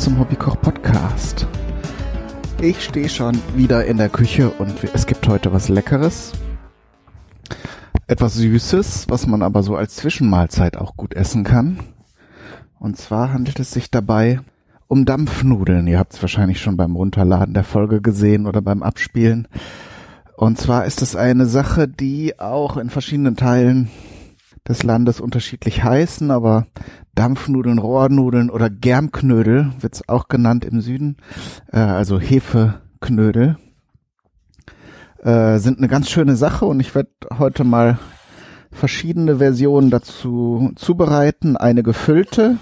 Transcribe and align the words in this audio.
zum 0.00 0.20
Hobbykoch 0.20 0.60
Podcast. 0.60 1.46
Ich 2.62 2.84
stehe 2.84 3.08
schon 3.08 3.36
wieder 3.56 3.84
in 3.84 3.96
der 3.96 4.08
Küche 4.08 4.50
und 4.50 4.84
es 4.94 5.06
gibt 5.06 5.26
heute 5.26 5.52
was 5.52 5.68
Leckeres. 5.68 6.32
Etwas 8.06 8.34
Süßes, 8.34 9.06
was 9.08 9.26
man 9.26 9.42
aber 9.42 9.64
so 9.64 9.74
als 9.74 9.96
Zwischenmahlzeit 9.96 10.76
auch 10.76 10.96
gut 10.96 11.14
essen 11.14 11.42
kann. 11.42 11.80
Und 12.78 12.96
zwar 12.96 13.32
handelt 13.32 13.58
es 13.58 13.72
sich 13.72 13.90
dabei 13.90 14.40
um 14.86 15.04
Dampfnudeln. 15.04 15.88
Ihr 15.88 15.98
habt 15.98 16.14
es 16.14 16.22
wahrscheinlich 16.22 16.60
schon 16.60 16.76
beim 16.76 16.94
Runterladen 16.94 17.52
der 17.52 17.64
Folge 17.64 18.00
gesehen 18.00 18.46
oder 18.46 18.62
beim 18.62 18.84
Abspielen. 18.84 19.48
Und 20.36 20.58
zwar 20.58 20.84
ist 20.84 21.02
es 21.02 21.16
eine 21.16 21.46
Sache, 21.46 21.88
die 21.88 22.38
auch 22.38 22.76
in 22.76 22.90
verschiedenen 22.90 23.34
Teilen 23.34 23.90
des 24.68 24.82
Landes 24.82 25.20
unterschiedlich 25.20 25.82
heißen, 25.82 26.30
aber 26.30 26.66
Dampfnudeln, 27.14 27.78
Rohrnudeln 27.78 28.50
oder 28.50 28.70
Germknödel 28.70 29.72
wird's 29.80 30.08
auch 30.08 30.28
genannt 30.28 30.64
im 30.64 30.80
Süden, 30.80 31.16
äh, 31.72 31.78
also 31.78 32.20
Hefeknödel, 32.20 33.56
äh, 35.22 35.58
sind 35.58 35.78
eine 35.78 35.88
ganz 35.88 36.10
schöne 36.10 36.36
Sache 36.36 36.64
und 36.66 36.80
ich 36.80 36.94
werde 36.94 37.10
heute 37.38 37.64
mal 37.64 37.98
verschiedene 38.70 39.38
Versionen 39.38 39.90
dazu 39.90 40.72
zubereiten. 40.76 41.56
Eine 41.56 41.82
gefüllte, 41.82 42.58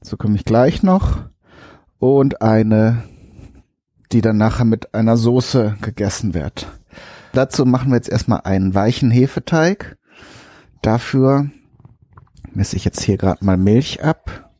so 0.00 0.16
komme 0.16 0.36
ich 0.36 0.44
gleich 0.44 0.82
noch, 0.82 1.24
und 1.98 2.42
eine, 2.42 3.04
die 4.10 4.20
dann 4.20 4.38
nachher 4.38 4.64
mit 4.64 4.94
einer 4.94 5.16
Soße 5.16 5.76
gegessen 5.80 6.34
wird. 6.34 6.66
Dazu 7.32 7.64
machen 7.64 7.90
wir 7.90 7.96
jetzt 7.96 8.08
erstmal 8.10 8.40
einen 8.44 8.74
weichen 8.74 9.10
Hefeteig. 9.10 9.96
Dafür 10.82 11.48
messe 12.52 12.76
ich 12.76 12.84
jetzt 12.84 13.02
hier 13.02 13.16
gerade 13.16 13.44
mal 13.44 13.56
Milch 13.56 14.02
ab. 14.02 14.50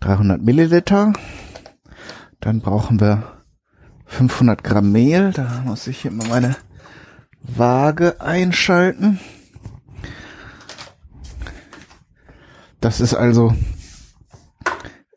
300 0.00 0.40
Milliliter. 0.40 1.12
Dann 2.40 2.60
brauchen 2.60 3.00
wir 3.00 3.42
500 4.06 4.62
Gramm 4.62 4.92
Mehl. 4.92 5.32
Da 5.32 5.62
muss 5.66 5.88
ich 5.88 6.02
hier 6.02 6.12
mal 6.12 6.28
meine 6.28 6.56
Waage 7.42 8.20
einschalten. 8.20 9.18
Das 12.80 13.00
ist 13.00 13.14
also 13.14 13.52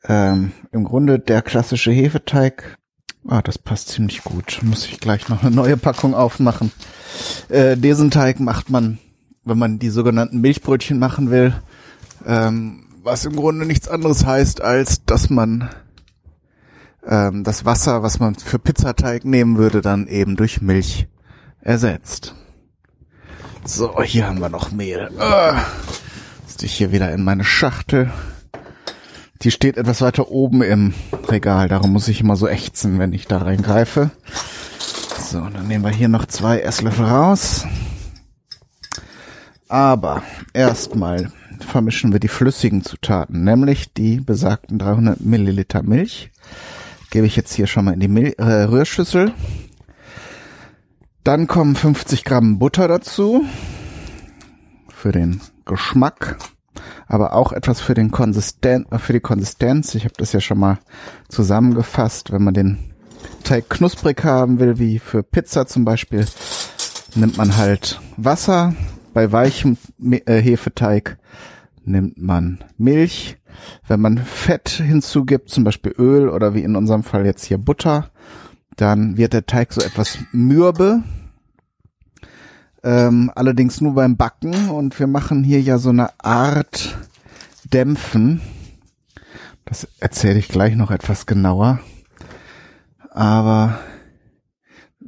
ähm, 0.06 0.52
im 0.72 0.84
Grunde 0.84 1.20
der 1.20 1.44
klassische 1.44 1.92
Hefeteig. 1.92 2.78
Ah, 3.28 3.44
das 3.44 3.60
passt 3.60 3.90
ziemlich 3.90 4.24
gut. 4.24 4.60
Muss 4.64 4.88
ich 4.88 5.00
gleich 5.00 5.30
noch 5.30 5.44
eine 5.44 5.56
neue 5.56 5.78
Packung 5.78 6.16
aufmachen. 6.16 6.72
Äh, 7.50 7.78
diesen 7.78 8.10
Teig 8.10 8.40
macht 8.40 8.72
man 8.72 8.98
wenn 9.44 9.58
man 9.58 9.80
die 9.80 9.90
sogenannten 9.90 10.42
Milchbrötchen 10.42 11.00
machen 11.00 11.32
will, 11.32 11.54
ähm, 12.26 12.86
was 13.04 13.26
im 13.26 13.36
Grunde 13.36 13.66
nichts 13.66 13.88
anderes 13.88 14.26
heißt, 14.26 14.62
als 14.62 15.06
dass 15.06 15.30
man 15.30 15.70
ähm, 17.08 17.44
das 17.44 17.66
Wasser, 17.66 18.04
was 18.04 18.20
man 18.20 18.36
für 18.36 18.60
Pizzateig 18.60 19.26
nehmen 19.26 19.58
würde, 19.58 19.82
dann 19.82 20.08
eben 20.08 20.36
durch 20.36 20.62
Milch 20.62 21.08
ersetzt. 21.62 22.36
So, 23.64 24.02
hier 24.02 24.28
haben 24.28 24.40
wir 24.40 24.50
noch 24.50 24.72
Mehl. 24.72 25.10
Uh, 25.18 25.58
ist 26.48 26.64
ich 26.64 26.74
hier 26.74 26.92
wieder 26.92 27.12
in 27.12 27.24
meine 27.24 27.44
Schachtel. 27.44 28.12
Die 29.44 29.52
steht 29.52 29.78
etwas 29.78 30.02
weiter 30.02 30.30
oben 30.30 30.62
im 30.62 30.94
Regal, 31.28 31.68
darum 31.68 31.94
muss 31.94 32.08
ich 32.08 32.22
immer 32.22 32.36
so 32.36 32.48
ächzen, 32.48 33.00
wenn 33.00 33.14
ich 33.14 33.28
da 33.28 33.40
reingreife. 33.40 34.12
So, 35.20 35.42
dann 35.42 35.68
nehmen 35.68 35.84
wir 35.84 35.92
hier 35.92 36.10
noch 36.10 36.26
zwei 36.26 36.60
Esslöffel 36.60 37.06
raus. 37.06 37.66
Aber 39.72 40.22
erstmal 40.52 41.32
vermischen 41.60 42.12
wir 42.12 42.20
die 42.20 42.28
flüssigen 42.28 42.84
Zutaten, 42.84 43.46
nämlich 43.46 43.94
die 43.94 44.20
besagten 44.20 44.78
300 44.78 45.22
Milliliter 45.22 45.82
Milch. 45.82 46.30
Gebe 47.10 47.26
ich 47.26 47.38
jetzt 47.38 47.54
hier 47.54 47.68
schon 47.68 47.86
mal 47.86 47.94
in 47.94 48.02
die 48.02 48.10
Mil 48.10 48.34
äh, 48.38 48.64
Rührschüssel. 48.64 49.32
Dann 51.24 51.48
kommen 51.48 51.78
50 51.78 52.26
Gramm 52.26 52.60
Butter 52.60 52.90
dazu 52.90 53.46
für 54.90 55.14
den 55.14 55.40
Geschmack, 55.64 56.36
aber 57.08 57.32
auch 57.32 57.54
etwas 57.54 57.80
für 57.80 57.94
den 57.94 58.12
Konsisten 58.12 58.86
äh, 58.92 59.00
für 59.00 59.14
die 59.14 59.22
Konsistenz. 59.22 59.96
Ich 59.96 60.04
habe 60.04 60.16
das 60.18 60.34
ja 60.34 60.42
schon 60.42 60.60
mal 60.60 60.80
zusammengefasst. 61.30 62.34
Wenn 62.34 62.44
man 62.44 62.54
den 62.54 62.78
Teig 63.46 63.70
knusprig 63.70 64.22
haben 64.26 64.60
will, 64.60 64.80
wie 64.80 65.00
für 65.00 65.24
Pizza 65.24 65.66
zum 65.66 65.86
Beispiel, 65.86 66.26
nimmt 67.16 67.38
man 67.38 67.56
halt 67.56 68.02
Wasser, 68.18 68.74
bei 69.14 69.32
weichem 69.32 69.78
äh, 70.00 70.42
Hefeteig 70.42 71.18
nimmt 71.84 72.18
man 72.18 72.64
Milch. 72.78 73.38
Wenn 73.88 74.02
man 74.02 74.18
Fett 74.18 74.70
hinzugibt, 74.70 75.50
zum 75.50 75.64
Beispiel 75.64 75.94
Öl 75.98 76.30
oder 76.30 76.54
wie 76.54 76.64
in 76.64 76.76
unserem 76.76 77.04
Fall 77.04 77.26
jetzt 77.26 77.46
hier 77.46 77.58
Butter, 77.58 78.12
dann 78.78 79.18
wird 79.18 79.34
der 79.34 79.46
Teig 79.46 79.74
so 79.74 79.82
etwas 79.82 80.18
mürbe. 80.32 81.04
Ähm, 82.84 83.32
allerdings 83.36 83.82
nur 83.82 83.94
beim 83.94 84.18
Backen 84.18 84.70
und 84.70 84.98
wir 85.00 85.08
machen 85.08 85.44
hier 85.44 85.62
ja 85.62 85.78
so 85.78 85.90
eine 85.90 86.10
Art 86.20 86.98
Dämpfen. 87.72 88.42
Das 89.66 89.88
erzähle 90.00 90.40
ich 90.40 90.48
gleich 90.48 90.76
noch 90.76 90.92
etwas 90.92 91.26
genauer. 91.26 91.80
Aber 93.10 93.80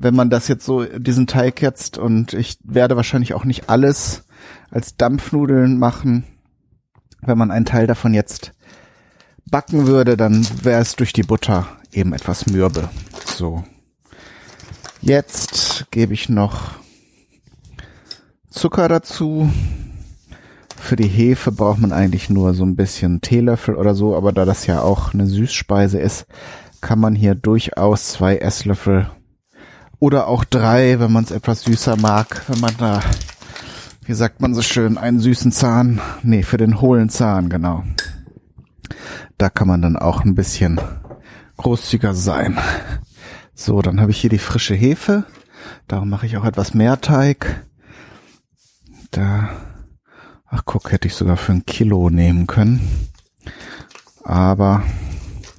wenn 0.03 0.16
man 0.16 0.30
das 0.30 0.50
jetzt 0.50 0.66
so, 0.66 0.84
diesen 0.84 1.28
Teig 1.28 1.62
jetzt, 1.62 1.97
und 1.97 2.34
ich 2.34 2.58
werde 2.64 2.97
wahrscheinlich 2.97 3.34
auch 3.34 3.46
nicht 3.46 3.69
alles 3.69 4.25
als 4.69 4.97
Dampfnudeln 4.97 5.80
machen, 5.80 6.25
wenn 7.22 7.38
man 7.38 7.52
einen 7.52 7.66
Teil 7.66 7.88
davon 7.88 8.13
jetzt 8.13 8.52
backen 9.46 9.88
würde, 9.88 10.18
dann 10.18 10.46
wäre 10.62 10.81
es 10.81 10.97
durch 10.97 11.13
die 11.13 11.24
Butter 11.24 11.68
eben 11.94 12.12
etwas 12.13 12.47
mürbe. 12.47 12.90
So. 13.25 13.63
Jetzt 15.00 15.88
gebe 15.92 16.13
ich 16.13 16.28
noch 16.28 16.72
Zucker 18.50 18.90
dazu. 18.90 19.50
Für 20.78 20.97
die 20.97 21.08
Hefe 21.08 21.53
braucht 21.53 21.80
man 21.80 21.94
eigentlich 21.94 22.30
nur 22.30 22.53
so 22.53 22.66
ein 22.66 22.75
bisschen 22.75 23.22
Teelöffel 23.22 23.75
oder 23.75 23.96
so, 23.96 24.18
aber 24.18 24.34
da 24.34 24.44
das 24.44 24.68
ja 24.68 24.81
auch 24.81 25.13
eine 25.13 25.28
Süßspeise 25.28 25.97
ist, 25.97 26.25
kann 26.81 27.00
man 27.00 27.16
hier 27.16 27.36
durchaus 27.36 28.09
zwei 28.09 28.36
Esslöffel 28.36 29.09
oder 30.03 30.28
auch 30.28 30.44
drei, 30.44 31.00
wenn 31.00 31.14
man 31.14 31.24
es 31.24 31.31
etwas 31.31 31.62
süßer 31.62 31.96
mag, 31.96 32.44
wenn 32.50 32.59
man 32.59 32.75
da, 32.78 33.00
wie 34.06 34.12
sagt 34.12 34.41
man 34.41 34.53
so 34.53 34.62
schön, 34.62 34.97
einen 34.97 35.22
süßen 35.22 35.53
Zahn, 35.53 36.02
nee, 36.24 36.44
für 36.44 36.58
den 36.58 36.81
hohlen 36.81 37.08
Zahn, 37.08 37.47
genau. 37.47 37.86
Da 39.38 39.50
kann 39.50 39.69
man 39.69 39.81
dann 39.81 39.96
auch 39.96 40.25
ein 40.25 40.36
bisschen 40.36 40.81
großzügiger 41.56 42.13
sein. 42.13 42.58
So, 43.56 43.81
dann 43.81 44.02
habe 44.02 44.12
ich 44.12 44.19
hier 44.19 44.30
die 44.30 44.40
frische 44.40 44.75
Hefe. 44.75 45.24
Darum 45.88 46.09
mache 46.09 46.25
ich 46.25 46.36
auch 46.36 46.44
etwas 46.44 46.74
mehr 46.74 47.00
Teig. 47.00 47.66
Da, 49.12 49.52
ach 50.47 50.63
guck, 50.66 50.92
hätte 50.92 51.08
ich 51.08 51.13
sogar 51.13 51.38
für 51.38 51.53
ein 51.53 51.66
Kilo 51.66 52.09
nehmen 52.09 52.46
können. 52.46 53.09
Aber 54.25 54.84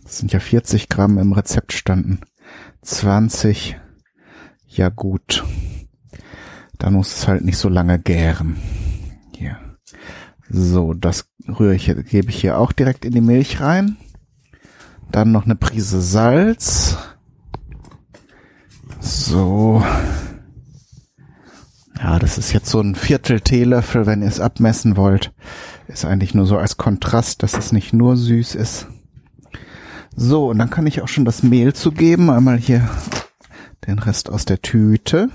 es 0.04 0.18
sind 0.18 0.34
ja 0.34 0.38
40 0.38 0.90
Gramm 0.90 1.16
im 1.16 1.32
Rezept 1.32 1.72
standen. 1.72 2.20
20 2.82 3.78
ja 4.76 4.88
gut. 4.88 5.44
Dann 6.78 6.94
muss 6.94 7.16
es 7.16 7.28
halt 7.28 7.44
nicht 7.44 7.58
so 7.58 7.68
lange 7.68 7.98
gären. 7.98 8.56
Hier. 9.36 9.56
So, 10.48 10.92
das 10.94 11.28
rühre 11.48 11.74
ich, 11.74 11.86
gebe 11.86 12.30
ich 12.30 12.40
hier 12.40 12.58
auch 12.58 12.72
direkt 12.72 13.04
in 13.04 13.12
die 13.12 13.20
Milch 13.20 13.60
rein. 13.60 13.96
Dann 15.10 15.32
noch 15.32 15.44
eine 15.44 15.56
Prise 15.56 16.00
Salz. 16.00 16.96
So. 19.00 19.84
Ja, 21.98 22.18
das 22.18 22.36
ist 22.36 22.52
jetzt 22.52 22.68
so 22.68 22.80
ein 22.80 22.94
Viertel 22.94 23.40
Teelöffel, 23.40 24.06
wenn 24.06 24.22
ihr 24.22 24.28
es 24.28 24.40
abmessen 24.40 24.96
wollt. 24.96 25.32
Ist 25.88 26.04
eigentlich 26.04 26.34
nur 26.34 26.46
so 26.46 26.58
als 26.58 26.76
Kontrast, 26.76 27.42
dass 27.42 27.54
es 27.54 27.72
nicht 27.72 27.92
nur 27.92 28.16
süß 28.16 28.54
ist. 28.56 28.88
So, 30.16 30.48
und 30.50 30.58
dann 30.58 30.70
kann 30.70 30.86
ich 30.86 31.02
auch 31.02 31.08
schon 31.08 31.24
das 31.24 31.42
Mehl 31.42 31.72
zugeben. 31.74 32.30
Einmal 32.30 32.58
hier 32.58 32.88
den 33.86 33.98
Rest 33.98 34.30
aus 34.30 34.44
der 34.44 34.62
Tüte. 34.62 35.28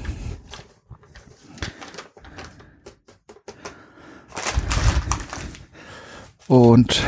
Und 6.48 7.04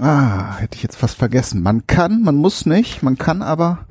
ah, 0.00 0.56
hätte 0.58 0.76
ich 0.76 0.82
jetzt 0.82 0.96
fast 0.96 1.16
vergessen. 1.16 1.62
Man 1.62 1.86
kann, 1.86 2.22
man 2.22 2.36
muss 2.36 2.66
nicht, 2.66 3.02
man 3.02 3.16
kann 3.16 3.42
aber 3.42 3.86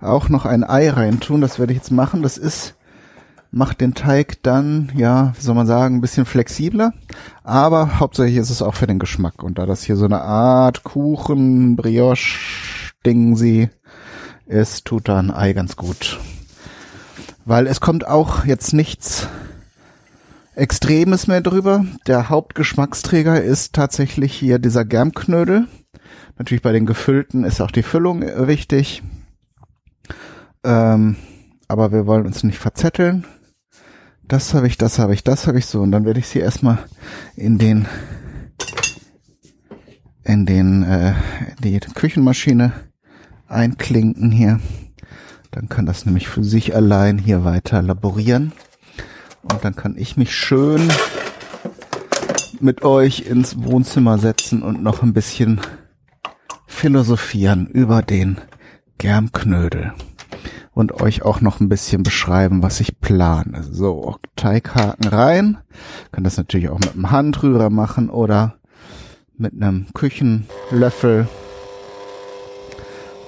auch 0.00 0.28
noch 0.28 0.44
ein 0.44 0.62
Ei 0.62 0.88
reintun. 0.88 1.40
Das 1.40 1.58
werde 1.58 1.72
ich 1.72 1.78
jetzt 1.78 1.90
machen. 1.90 2.22
Das 2.22 2.38
ist 2.38 2.76
macht 3.54 3.80
den 3.80 3.94
Teig 3.94 4.42
dann, 4.42 4.90
ja, 4.96 5.32
wie 5.36 5.40
soll 5.40 5.54
man 5.54 5.66
sagen, 5.66 5.96
ein 5.96 6.00
bisschen 6.00 6.26
flexibler. 6.26 6.92
Aber 7.44 8.00
hauptsächlich 8.00 8.36
ist 8.36 8.50
es 8.50 8.62
auch 8.62 8.74
für 8.74 8.88
den 8.88 8.98
Geschmack. 8.98 9.42
Und 9.42 9.58
da 9.58 9.66
das 9.66 9.84
hier 9.84 9.96
so 9.96 10.04
eine 10.04 10.22
Art 10.22 10.82
Kuchen, 10.82 11.76
Brioche-Ding 11.76 13.36
sie 13.36 13.70
es 14.46 14.84
tut 14.84 15.08
da 15.08 15.18
ein 15.18 15.30
Ei 15.30 15.52
ganz 15.52 15.76
gut. 15.76 16.18
Weil 17.44 17.66
es 17.66 17.80
kommt 17.80 18.06
auch 18.06 18.44
jetzt 18.44 18.72
nichts 18.72 19.28
Extremes 20.54 21.26
mehr 21.26 21.40
drüber. 21.40 21.84
Der 22.06 22.28
Hauptgeschmacksträger 22.28 23.42
ist 23.42 23.72
tatsächlich 23.72 24.34
hier 24.34 24.58
dieser 24.58 24.84
Germknödel. 24.84 25.66
Natürlich 26.38 26.62
bei 26.62 26.72
den 26.72 26.86
gefüllten 26.86 27.44
ist 27.44 27.60
auch 27.60 27.70
die 27.70 27.82
Füllung 27.82 28.22
wichtig. 28.22 29.02
Ähm, 30.62 31.16
aber 31.68 31.92
wir 31.92 32.06
wollen 32.06 32.26
uns 32.26 32.44
nicht 32.44 32.58
verzetteln. 32.58 33.26
Das 34.26 34.54
habe 34.54 34.66
ich, 34.66 34.78
das 34.78 34.98
habe 34.98 35.12
ich, 35.12 35.22
das 35.22 35.46
habe 35.46 35.58
ich 35.58 35.66
so. 35.66 35.80
Und 35.82 35.92
dann 35.92 36.04
werde 36.04 36.20
ich 36.20 36.28
sie 36.28 36.38
erstmal 36.38 36.78
in 37.36 37.58
den 37.58 37.86
in 40.22 40.46
den 40.46 40.82
äh, 40.82 41.14
die 41.58 41.78
Küchenmaschine 41.80 42.72
einklinken 43.54 44.30
hier. 44.30 44.60
Dann 45.50 45.68
kann 45.68 45.86
das 45.86 46.04
nämlich 46.04 46.28
für 46.28 46.42
sich 46.42 46.74
allein 46.74 47.18
hier 47.18 47.44
weiter 47.44 47.80
laborieren. 47.80 48.52
Und 49.42 49.64
dann 49.64 49.76
kann 49.76 49.96
ich 49.96 50.16
mich 50.16 50.34
schön 50.34 50.90
mit 52.60 52.82
euch 52.82 53.26
ins 53.26 53.62
Wohnzimmer 53.62 54.18
setzen 54.18 54.62
und 54.62 54.82
noch 54.82 55.02
ein 55.02 55.12
bisschen 55.12 55.60
philosophieren 56.66 57.66
über 57.66 58.02
den 58.02 58.38
Germknödel 58.98 59.92
und 60.72 61.00
euch 61.00 61.22
auch 61.22 61.40
noch 61.40 61.60
ein 61.60 61.68
bisschen 61.68 62.02
beschreiben, 62.02 62.62
was 62.62 62.80
ich 62.80 63.00
plane. 63.00 63.62
So, 63.62 64.16
Teighaken 64.36 65.06
rein. 65.08 65.58
Kann 66.10 66.24
das 66.24 66.36
natürlich 66.36 66.68
auch 66.68 66.80
mit 66.80 66.94
einem 66.94 67.10
Handrührer 67.10 67.70
machen 67.70 68.10
oder 68.10 68.56
mit 69.36 69.54
einem 69.54 69.86
Küchenlöffel. 69.94 71.28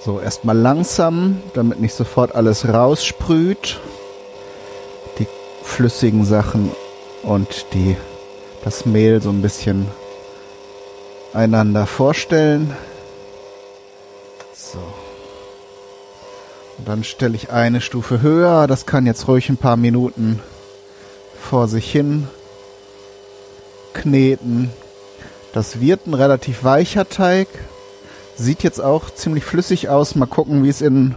So, 0.07 0.21
erstmal 0.21 0.57
langsam, 0.57 1.41
damit 1.53 1.81
nicht 1.81 1.93
sofort 1.93 2.33
alles 2.33 2.65
raussprüht. 2.69 3.77
Die 5.19 5.27
flüssigen 5.63 6.23
Sachen 6.23 6.71
und 7.23 7.65
die, 7.73 7.97
das 8.63 8.85
Mehl 8.85 9.21
so 9.21 9.31
ein 9.31 9.41
bisschen 9.41 9.85
einander 11.33 11.85
vorstellen. 11.85 12.73
So. 14.53 14.79
Und 16.77 16.87
dann 16.87 17.03
stelle 17.03 17.35
ich 17.35 17.51
eine 17.51 17.81
Stufe 17.81 18.21
höher. 18.21 18.65
Das 18.67 18.85
kann 18.85 19.05
jetzt 19.05 19.27
ruhig 19.27 19.49
ein 19.49 19.57
paar 19.57 19.75
Minuten 19.75 20.39
vor 21.37 21.67
sich 21.67 21.91
hin 21.91 22.29
kneten. 23.93 24.71
Das 25.51 25.81
wird 25.81 26.07
ein 26.07 26.13
relativ 26.13 26.63
weicher 26.63 27.09
Teig. 27.09 27.49
Sieht 28.37 28.63
jetzt 28.63 28.79
auch 28.79 29.09
ziemlich 29.09 29.43
flüssig 29.43 29.89
aus. 29.89 30.15
Mal 30.15 30.27
gucken, 30.27 30.63
wie 30.63 30.69
es 30.69 30.81
in 30.81 31.15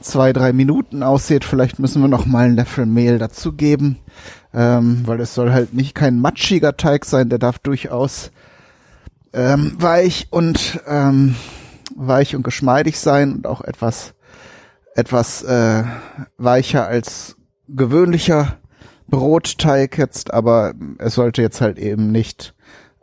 zwei, 0.00 0.32
drei 0.32 0.52
Minuten 0.52 1.02
aussieht. 1.02 1.44
Vielleicht 1.44 1.78
müssen 1.78 2.00
wir 2.00 2.08
noch 2.08 2.26
mal 2.26 2.46
einen 2.46 2.56
Löffel 2.56 2.86
Mehl 2.86 3.18
dazugeben, 3.18 3.98
ähm, 4.54 5.02
weil 5.04 5.20
es 5.20 5.34
soll 5.34 5.52
halt 5.52 5.74
nicht 5.74 5.94
kein 5.94 6.18
matschiger 6.18 6.76
Teig 6.76 7.04
sein. 7.04 7.28
Der 7.28 7.38
darf 7.38 7.58
durchaus 7.58 8.30
ähm, 9.34 9.76
weich 9.78 10.28
und 10.30 10.80
ähm, 10.86 11.36
weich 11.94 12.34
und 12.34 12.42
geschmeidig 12.42 12.98
sein 12.98 13.34
und 13.34 13.46
auch 13.46 13.60
etwas 13.60 14.14
etwas 14.94 15.42
äh, 15.42 15.84
weicher 16.36 16.86
als 16.86 17.36
gewöhnlicher 17.68 18.58
Brotteig 19.08 19.98
jetzt, 19.98 20.32
aber 20.32 20.74
es 20.98 21.14
sollte 21.14 21.42
jetzt 21.42 21.60
halt 21.60 21.78
eben 21.78 22.12
nicht 22.12 22.54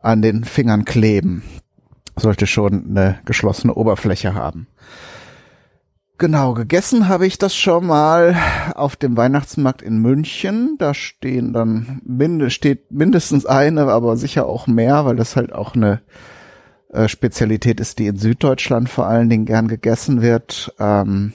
an 0.01 0.21
den 0.21 0.43
Fingern 0.43 0.85
kleben. 0.85 1.43
Sollte 2.19 2.47
schon 2.47 2.85
eine 2.89 3.19
geschlossene 3.25 3.73
Oberfläche 3.73 4.33
haben. 4.33 4.67
Genau, 6.17 6.53
gegessen 6.53 7.07
habe 7.07 7.25
ich 7.25 7.37
das 7.37 7.55
schon 7.55 7.85
mal 7.87 8.35
auf 8.75 8.97
dem 8.97 9.15
Weihnachtsmarkt 9.15 9.81
in 9.81 9.99
München. 9.99 10.75
Da 10.77 10.93
stehen 10.93 11.53
dann 11.53 12.01
minde, 12.03 12.49
steht 12.49 12.91
mindestens 12.91 13.45
eine, 13.45 13.83
aber 13.83 14.17
sicher 14.17 14.45
auch 14.45 14.67
mehr, 14.67 15.05
weil 15.05 15.15
das 15.15 15.37
halt 15.37 15.53
auch 15.53 15.75
eine 15.75 16.01
äh, 16.91 17.07
Spezialität 17.07 17.79
ist, 17.79 17.99
die 17.99 18.07
in 18.07 18.17
Süddeutschland 18.17 18.89
vor 18.89 19.07
allen 19.07 19.29
Dingen 19.29 19.45
gern 19.45 19.69
gegessen 19.69 20.21
wird. 20.21 20.73
Ähm, 20.77 21.31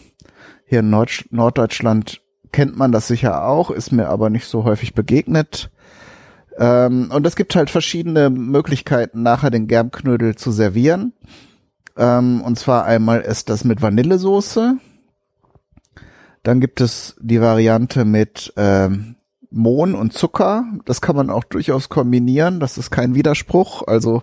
hier 0.66 0.80
in 0.80 0.90
Nord 0.90 1.24
Norddeutschland 1.30 2.20
kennt 2.52 2.76
man 2.76 2.92
das 2.92 3.08
sicher 3.08 3.46
auch, 3.46 3.70
ist 3.70 3.90
mir 3.90 4.08
aber 4.08 4.28
nicht 4.28 4.46
so 4.46 4.64
häufig 4.64 4.94
begegnet. 4.94 5.70
Ähm, 6.58 7.10
und 7.10 7.26
es 7.26 7.36
gibt 7.36 7.56
halt 7.56 7.70
verschiedene 7.70 8.30
Möglichkeiten, 8.30 9.22
nachher 9.22 9.50
den 9.50 9.66
Germknödel 9.66 10.36
zu 10.36 10.52
servieren. 10.52 11.12
Ähm, 11.96 12.42
und 12.42 12.58
zwar 12.58 12.84
einmal 12.84 13.20
ist 13.20 13.50
das 13.50 13.64
mit 13.64 13.82
Vanillesoße. 13.82 14.76
Dann 16.42 16.60
gibt 16.60 16.80
es 16.80 17.16
die 17.20 17.40
Variante 17.40 18.04
mit 18.04 18.52
ähm, 18.56 19.16
Mohn 19.50 19.94
und 19.94 20.12
Zucker. 20.12 20.64
Das 20.84 21.00
kann 21.00 21.16
man 21.16 21.30
auch 21.30 21.44
durchaus 21.44 21.88
kombinieren. 21.88 22.60
Das 22.60 22.76
ist 22.76 22.90
kein 22.90 23.14
Widerspruch. 23.14 23.86
Also 23.86 24.22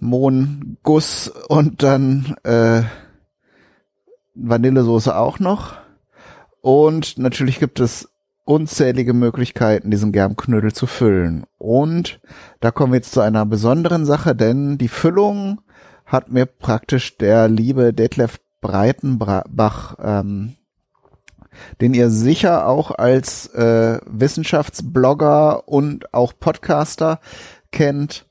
Mohn, 0.00 0.78
Guss 0.82 1.28
und 1.28 1.82
dann 1.82 2.36
äh, 2.44 2.82
Vanillesoße 4.34 5.16
auch 5.16 5.38
noch. 5.38 5.74
Und 6.60 7.18
natürlich 7.18 7.58
gibt 7.58 7.80
es 7.80 8.08
unzählige 8.46 9.12
Möglichkeiten, 9.12 9.90
diesen 9.90 10.12
Germknödel 10.12 10.72
zu 10.72 10.86
füllen. 10.86 11.44
Und 11.58 12.20
da 12.60 12.70
kommen 12.70 12.92
wir 12.92 12.98
jetzt 12.98 13.12
zu 13.12 13.20
einer 13.20 13.44
besonderen 13.44 14.06
Sache, 14.06 14.34
denn 14.34 14.78
die 14.78 14.88
Füllung 14.88 15.60
hat 16.06 16.30
mir 16.30 16.46
praktisch 16.46 17.18
der 17.18 17.48
liebe 17.48 17.92
Detlef 17.92 18.38
Breitenbach, 18.60 19.96
ähm, 20.00 20.54
den 21.80 21.92
ihr 21.94 22.10
sicher 22.10 22.68
auch 22.68 22.92
als 22.92 23.48
äh, 23.48 23.98
Wissenschaftsblogger 24.06 25.68
und 25.68 26.14
auch 26.14 26.32
Podcaster 26.38 27.20
kennt, 27.72 28.26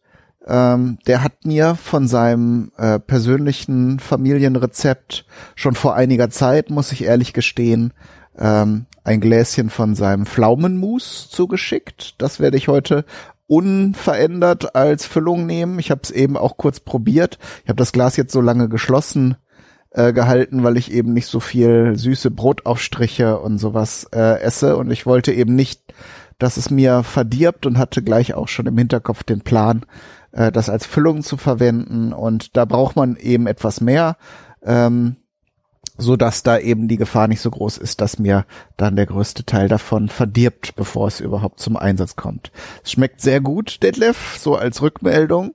ähm, 0.47 0.99
der 1.07 1.23
hat 1.23 1.43
mir 1.43 1.75
von 1.75 2.07
seinem 2.07 2.71
äh, 2.77 2.99
persönlichen 2.99 3.99
Familienrezept 3.99 5.25
schon 5.55 5.75
vor 5.75 5.95
einiger 5.95 6.29
Zeit, 6.29 6.69
muss 6.69 6.91
ich 6.91 7.03
ehrlich 7.03 7.33
gestehen, 7.33 7.93
ähm, 8.37 8.85
ein 9.03 9.21
Gläschen 9.21 9.69
von 9.69 9.95
seinem 9.95 10.25
Pflaumenmus 10.25 11.29
zugeschickt. 11.29 12.15
Das 12.21 12.39
werde 12.39 12.57
ich 12.57 12.67
heute 12.67 13.05
unverändert 13.47 14.75
als 14.75 15.05
Füllung 15.05 15.45
nehmen. 15.45 15.79
Ich 15.79 15.91
habe 15.91 16.01
es 16.03 16.11
eben 16.11 16.37
auch 16.37 16.57
kurz 16.57 16.79
probiert. 16.79 17.37
Ich 17.63 17.69
habe 17.69 17.77
das 17.77 17.91
Glas 17.91 18.17
jetzt 18.17 18.33
so 18.33 18.41
lange 18.41 18.69
geschlossen 18.69 19.37
äh, 19.91 20.13
gehalten, 20.13 20.63
weil 20.63 20.77
ich 20.77 20.91
eben 20.91 21.13
nicht 21.13 21.27
so 21.27 21.39
viel 21.39 21.97
süße 21.97 22.31
Brotaufstriche 22.31 23.39
und 23.39 23.59
sowas 23.59 24.07
äh, 24.13 24.41
esse 24.41 24.77
und 24.77 24.91
ich 24.91 25.05
wollte 25.05 25.31
eben 25.31 25.55
nicht, 25.55 25.81
dass 26.37 26.57
es 26.57 26.69
mir 26.69 27.03
verdirbt 27.03 27.65
und 27.65 27.77
hatte 27.77 28.03
gleich 28.03 28.33
auch 28.33 28.47
schon 28.47 28.65
im 28.65 28.77
Hinterkopf 28.77 29.23
den 29.23 29.41
Plan, 29.41 29.85
äh, 30.31 30.51
das 30.51 30.69
als 30.69 30.85
Füllung 30.85 31.21
zu 31.21 31.37
verwenden 31.37 32.11
und 32.11 32.57
da 32.57 32.65
braucht 32.65 32.95
man 32.95 33.15
eben 33.15 33.47
etwas 33.47 33.79
mehr, 33.79 34.17
ähm, 34.63 35.15
so 35.97 36.15
dass 36.15 36.43
da 36.43 36.57
eben 36.57 36.87
die 36.87 36.97
Gefahr 36.97 37.27
nicht 37.27 37.41
so 37.41 37.49
groß 37.51 37.77
ist, 37.77 38.01
dass 38.01 38.19
mir 38.19 38.45
dann 38.77 38.95
der 38.95 39.05
größte 39.05 39.45
Teil 39.45 39.67
davon 39.67 40.09
verdirbt, 40.09 40.75
bevor 40.75 41.07
es 41.07 41.19
überhaupt 41.19 41.59
zum 41.59 41.77
Einsatz 41.77 42.15
kommt. 42.15 42.51
Es 42.83 42.91
schmeckt 42.91 43.21
sehr 43.21 43.41
gut, 43.41 43.81
Detlef, 43.83 44.37
so 44.37 44.55
als 44.55 44.81
Rückmeldung. 44.81 45.53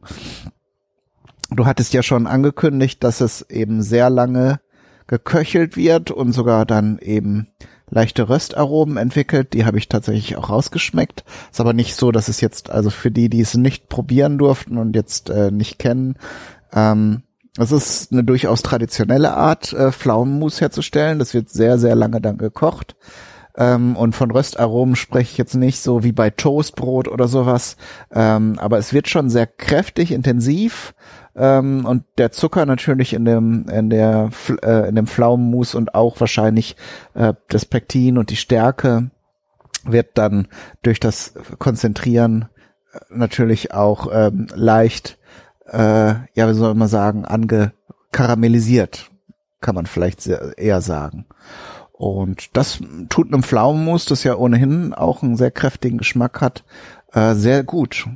Du 1.50 1.66
hattest 1.66 1.92
ja 1.92 2.02
schon 2.02 2.26
angekündigt, 2.26 3.02
dass 3.02 3.20
es 3.20 3.42
eben 3.50 3.82
sehr 3.82 4.09
lange 4.09 4.61
geköchelt 5.06 5.76
wird 5.76 6.12
und 6.12 6.32
sogar 6.32 6.64
dann 6.64 6.99
eben 6.99 7.49
leichte 7.90 8.28
Röstaromen 8.28 8.97
entwickelt. 8.97 9.52
Die 9.52 9.64
habe 9.64 9.78
ich 9.78 9.88
tatsächlich 9.88 10.37
auch 10.37 10.49
rausgeschmeckt. 10.49 11.25
Ist 11.50 11.61
aber 11.61 11.73
nicht 11.73 11.97
so, 11.97 12.12
dass 12.12 12.28
es 12.28 12.40
jetzt, 12.40 12.70
also 12.70 12.90
für 12.90 13.11
die, 13.11 13.28
die 13.28 13.40
es 13.40 13.54
nicht 13.56 13.88
probieren 13.88 14.38
durften 14.38 14.78
und 14.78 14.94
jetzt 14.94 15.28
äh, 15.28 15.50
nicht 15.50 15.78
kennen, 15.78 16.14
ähm, 16.73 17.25
es 17.59 17.73
ist 17.73 18.12
eine 18.12 18.25
durchaus 18.25 18.62
traditionelle 18.62 19.35
Art, 19.35 19.73
äh, 19.73 19.92
Pflaumenmus 19.92 20.61
herzustellen. 20.61 21.19
Das 21.19 21.35
wird 21.35 21.50
sehr, 21.50 21.78
sehr 21.78 21.95
lange 21.95 22.21
dann 22.21 22.38
gekocht. 22.38 22.97
Ähm, 23.57 23.97
und 23.97 24.14
von 24.14 24.30
Röstaromen 24.30 24.95
spreche 24.97 25.33
ich 25.33 25.38
jetzt 25.38 25.54
nicht 25.54 25.80
so 25.80 26.04
wie 26.04 26.12
bei 26.12 26.30
Toastbrot 26.30 27.09
oder 27.09 27.26
sowas. 27.26 27.76
Ähm, 28.12 28.59
aber 28.59 28.78
es 28.78 28.92
wird 28.92 29.09
schon 29.09 29.28
sehr 29.28 29.47
kräftig, 29.47 30.12
intensiv 30.12 30.95
ähm, 31.35 31.85
und 31.85 32.04
der 32.19 32.33
Zucker 32.33 32.66
natürlich 32.66 33.12
in 33.12 33.25
dem 33.25 33.66
in 33.69 33.90
der 33.90 34.30
äh, 34.62 34.88
in 34.88 34.95
dem 34.95 35.07
Pflaumenmus 35.07 35.75
und 35.75 35.95
auch 35.95 36.21
wahrscheinlich 36.21 36.76
äh, 37.14 37.35
das 37.49 37.64
Pektin 37.64 38.19
und 38.19 38.30
die 38.30 38.37
Stärke 38.37 39.11
wird 39.85 40.19
dann 40.19 40.49
durch 40.83 41.00
das 41.00 41.35
Konzentrieren 41.59 42.49
äh, 42.92 42.99
natürlich 43.11 43.73
auch 43.73 44.09
ähm, 44.12 44.47
leicht 44.54 45.19
äh, 45.70 46.14
ja 46.34 46.48
wie 46.48 46.54
soll 46.54 46.74
man 46.74 46.88
sagen 46.88 47.24
angekaramellisiert 47.24 49.10
kann 49.60 49.74
man 49.74 49.86
vielleicht 49.86 50.26
eher 50.26 50.80
sagen 50.80 51.26
und 52.00 52.56
das 52.56 52.80
tut 53.10 53.26
einem 53.30 53.42
Pflaumenmus, 53.42 54.06
das 54.06 54.24
ja 54.24 54.34
ohnehin 54.34 54.94
auch 54.94 55.22
einen 55.22 55.36
sehr 55.36 55.50
kräftigen 55.50 55.98
Geschmack 55.98 56.40
hat, 56.40 56.64
äh, 57.12 57.34
sehr 57.34 57.62
gut. 57.62 58.06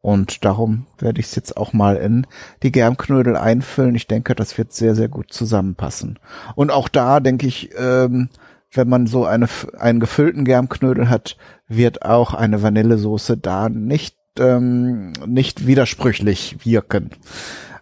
Und 0.00 0.44
darum 0.44 0.86
werde 0.98 1.20
ich 1.20 1.26
es 1.26 1.36
jetzt 1.36 1.56
auch 1.56 1.72
mal 1.72 1.94
in 1.98 2.26
die 2.64 2.72
Germknödel 2.72 3.36
einfüllen. 3.36 3.94
Ich 3.94 4.08
denke, 4.08 4.34
das 4.34 4.58
wird 4.58 4.72
sehr, 4.72 4.96
sehr 4.96 5.08
gut 5.08 5.32
zusammenpassen. 5.32 6.18
Und 6.56 6.72
auch 6.72 6.88
da 6.88 7.20
denke 7.20 7.46
ich, 7.46 7.70
ähm, 7.78 8.28
wenn 8.72 8.88
man 8.88 9.06
so 9.06 9.24
eine, 9.24 9.48
einen 9.78 10.00
gefüllten 10.00 10.44
Germknödel 10.44 11.08
hat, 11.08 11.36
wird 11.68 12.04
auch 12.04 12.34
eine 12.34 12.60
Vanillesoße 12.62 13.36
da 13.36 13.68
nicht, 13.68 14.16
ähm, 14.38 15.12
nicht 15.26 15.66
widersprüchlich 15.66 16.64
wirken. 16.64 17.10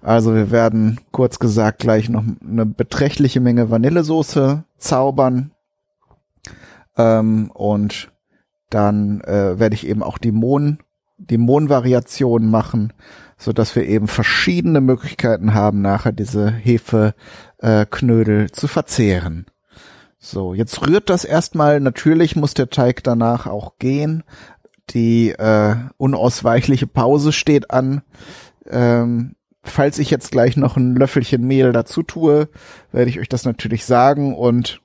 Also 0.03 0.35
wir 0.35 0.51
werden 0.51 1.01
kurz 1.11 1.39
gesagt 1.39 1.81
gleich 1.81 2.09
noch 2.09 2.23
eine 2.49 2.65
beträchtliche 2.65 3.41
Menge 3.41 3.71
Vanillesoße 3.71 4.65
zaubern. 4.79 5.51
Ähm, 6.97 7.51
und 7.53 8.13
dann 8.71 9.21
äh, 9.23 9.59
werde 9.59 9.75
ich 9.75 9.87
eben 9.87 10.03
auch 10.03 10.19
die 10.19 10.33
Mohn, 10.33 10.79
die 11.19 11.39
Mohnvariation 11.39 12.49
machen, 12.49 12.93
so 13.37 13.53
dass 13.53 13.75
wir 13.75 13.87
eben 13.87 14.09
verschiedene 14.09 14.81
Möglichkeiten 14.81 15.55
haben, 15.55 15.83
nachher 15.83 16.13
diese 16.13 16.51
Hefeknödel 16.51 18.45
äh, 18.45 18.53
zu 18.53 18.69
verzehren. 18.69 19.47
So, 20.19 20.55
jetzt 20.55 20.87
rührt 20.87 21.11
das 21.11 21.25
erstmal. 21.25 21.81
Natürlich 21.81 22.37
muss 22.37 22.55
der 22.55 22.71
Teig 22.71 23.05
danach 23.05 23.47
auch 23.47 23.79
gehen. 23.79 24.25
Die 24.90 25.31
äh, 25.31 25.76
unausweichliche 25.97 26.87
Pause 26.87 27.33
steht 27.33 27.71
an. 27.71 28.02
Ähm, 28.69 29.35
falls 29.62 29.99
ich 29.99 30.11
jetzt 30.11 30.31
gleich 30.31 30.57
noch 30.57 30.76
ein 30.76 30.95
Löffelchen 30.95 31.47
Mehl 31.47 31.73
dazu 31.73 32.02
tue, 32.02 32.49
werde 32.93 33.11
ich 33.11 33.21
euch 33.21 33.28
das 33.28 33.45
natürlich 33.45 33.85
sagen 33.85 34.35
und 34.35 34.81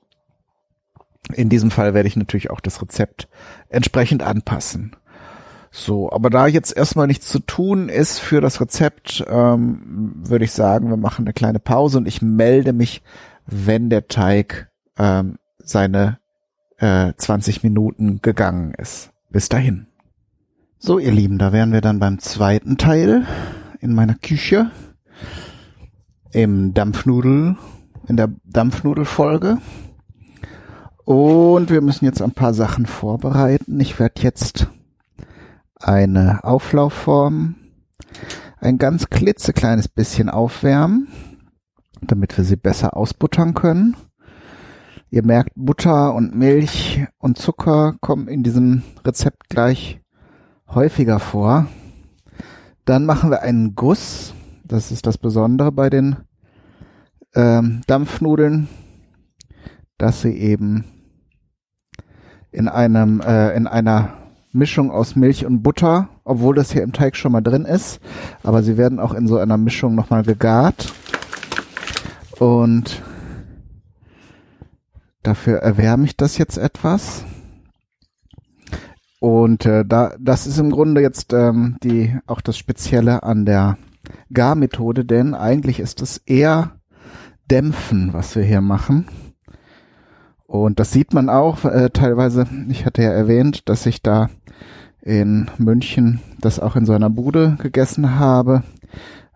in 1.32 1.48
diesem 1.48 1.70
Fall 1.70 1.94
werde 1.94 2.08
ich 2.08 2.16
natürlich 2.16 2.50
auch 2.50 2.60
das 2.60 2.82
Rezept 2.82 3.28
entsprechend 3.68 4.22
anpassen. 4.22 4.96
So, 5.70 6.12
aber 6.12 6.28
da 6.28 6.46
jetzt 6.46 6.76
erstmal 6.76 7.06
nichts 7.06 7.28
zu 7.28 7.38
tun 7.38 7.88
ist 7.88 8.18
für 8.18 8.42
das 8.42 8.60
Rezept, 8.60 9.24
ähm, 9.26 10.12
würde 10.16 10.44
ich 10.44 10.52
sagen, 10.52 10.90
wir 10.90 10.98
machen 10.98 11.24
eine 11.24 11.32
kleine 11.32 11.60
Pause 11.60 11.98
und 11.98 12.06
ich 12.06 12.20
melde 12.20 12.74
mich, 12.74 13.02
wenn 13.46 13.88
der 13.88 14.08
Teig 14.08 14.70
ähm, 14.98 15.38
seine 15.58 16.18
äh, 16.76 17.14
20 17.16 17.62
Minuten 17.62 18.20
gegangen 18.20 18.74
ist. 18.74 19.10
Bis 19.30 19.48
dahin. 19.48 19.86
So, 20.84 20.98
ihr 20.98 21.12
Lieben, 21.12 21.38
da 21.38 21.52
wären 21.52 21.72
wir 21.72 21.80
dann 21.80 22.00
beim 22.00 22.18
zweiten 22.18 22.76
Teil 22.76 23.24
in 23.78 23.94
meiner 23.94 24.16
Küche 24.16 24.72
im 26.32 26.74
Dampfnudel, 26.74 27.56
in 28.08 28.16
der 28.16 28.32
Dampfnudelfolge. 28.42 29.58
Und 31.04 31.70
wir 31.70 31.82
müssen 31.82 32.04
jetzt 32.04 32.20
ein 32.20 32.32
paar 32.32 32.52
Sachen 32.52 32.86
vorbereiten. 32.86 33.78
Ich 33.78 34.00
werde 34.00 34.22
jetzt 34.22 34.66
eine 35.76 36.42
Auflaufform 36.42 37.54
ein 38.58 38.76
ganz 38.76 39.08
klitzekleines 39.08 39.86
bisschen 39.86 40.28
aufwärmen, 40.28 41.06
damit 42.00 42.36
wir 42.36 42.42
sie 42.42 42.56
besser 42.56 42.96
ausbuttern 42.96 43.54
können. 43.54 43.96
Ihr 45.10 45.24
merkt, 45.24 45.52
Butter 45.54 46.12
und 46.12 46.34
Milch 46.34 47.06
und 47.18 47.38
Zucker 47.38 47.94
kommen 48.00 48.26
in 48.26 48.42
diesem 48.42 48.82
Rezept 49.04 49.48
gleich 49.48 50.01
häufiger 50.74 51.18
vor. 51.18 51.66
Dann 52.84 53.06
machen 53.06 53.30
wir 53.30 53.42
einen 53.42 53.74
Guss. 53.74 54.34
Das 54.64 54.90
ist 54.90 55.06
das 55.06 55.18
Besondere 55.18 55.72
bei 55.72 55.90
den 55.90 56.16
ähm, 57.34 57.82
Dampfnudeln, 57.86 58.68
dass 59.98 60.22
sie 60.22 60.36
eben 60.36 60.84
in 62.50 62.68
einem 62.68 63.20
äh, 63.20 63.54
in 63.56 63.66
einer 63.66 64.14
Mischung 64.52 64.90
aus 64.90 65.16
Milch 65.16 65.46
und 65.46 65.62
Butter, 65.62 66.08
obwohl 66.24 66.54
das 66.54 66.72
hier 66.72 66.82
im 66.82 66.92
Teig 66.92 67.16
schon 67.16 67.32
mal 67.32 67.40
drin 67.40 67.64
ist, 67.64 68.00
aber 68.42 68.62
sie 68.62 68.76
werden 68.76 69.00
auch 69.00 69.14
in 69.14 69.26
so 69.26 69.38
einer 69.38 69.56
Mischung 69.56 69.94
nochmal 69.94 70.22
gegart. 70.22 70.92
Und 72.38 73.02
Dafür 75.22 75.58
erwärme 75.58 76.04
ich 76.04 76.16
das 76.16 76.36
jetzt 76.36 76.58
etwas. 76.58 77.24
Und 79.22 79.66
äh, 79.66 79.84
da, 79.86 80.16
das 80.18 80.48
ist 80.48 80.58
im 80.58 80.72
Grunde 80.72 81.00
jetzt 81.00 81.32
ähm, 81.32 81.76
die 81.84 82.18
auch 82.26 82.40
das 82.40 82.58
Spezielle 82.58 83.22
an 83.22 83.46
der 83.46 83.78
Garmethode, 84.32 85.04
denn 85.04 85.34
eigentlich 85.34 85.78
ist 85.78 86.02
es 86.02 86.16
eher 86.16 86.72
Dämpfen, 87.48 88.12
was 88.14 88.34
wir 88.34 88.42
hier 88.42 88.60
machen. 88.60 89.06
Und 90.48 90.80
das 90.80 90.90
sieht 90.90 91.14
man 91.14 91.28
auch 91.28 91.64
äh, 91.64 91.90
teilweise. 91.90 92.48
Ich 92.68 92.84
hatte 92.84 93.04
ja 93.04 93.12
erwähnt, 93.12 93.68
dass 93.68 93.86
ich 93.86 94.02
da 94.02 94.28
in 95.02 95.48
München 95.56 96.18
das 96.40 96.58
auch 96.58 96.74
in 96.74 96.84
so 96.84 96.92
einer 96.92 97.08
Bude 97.08 97.56
gegessen 97.62 98.18
habe. 98.18 98.64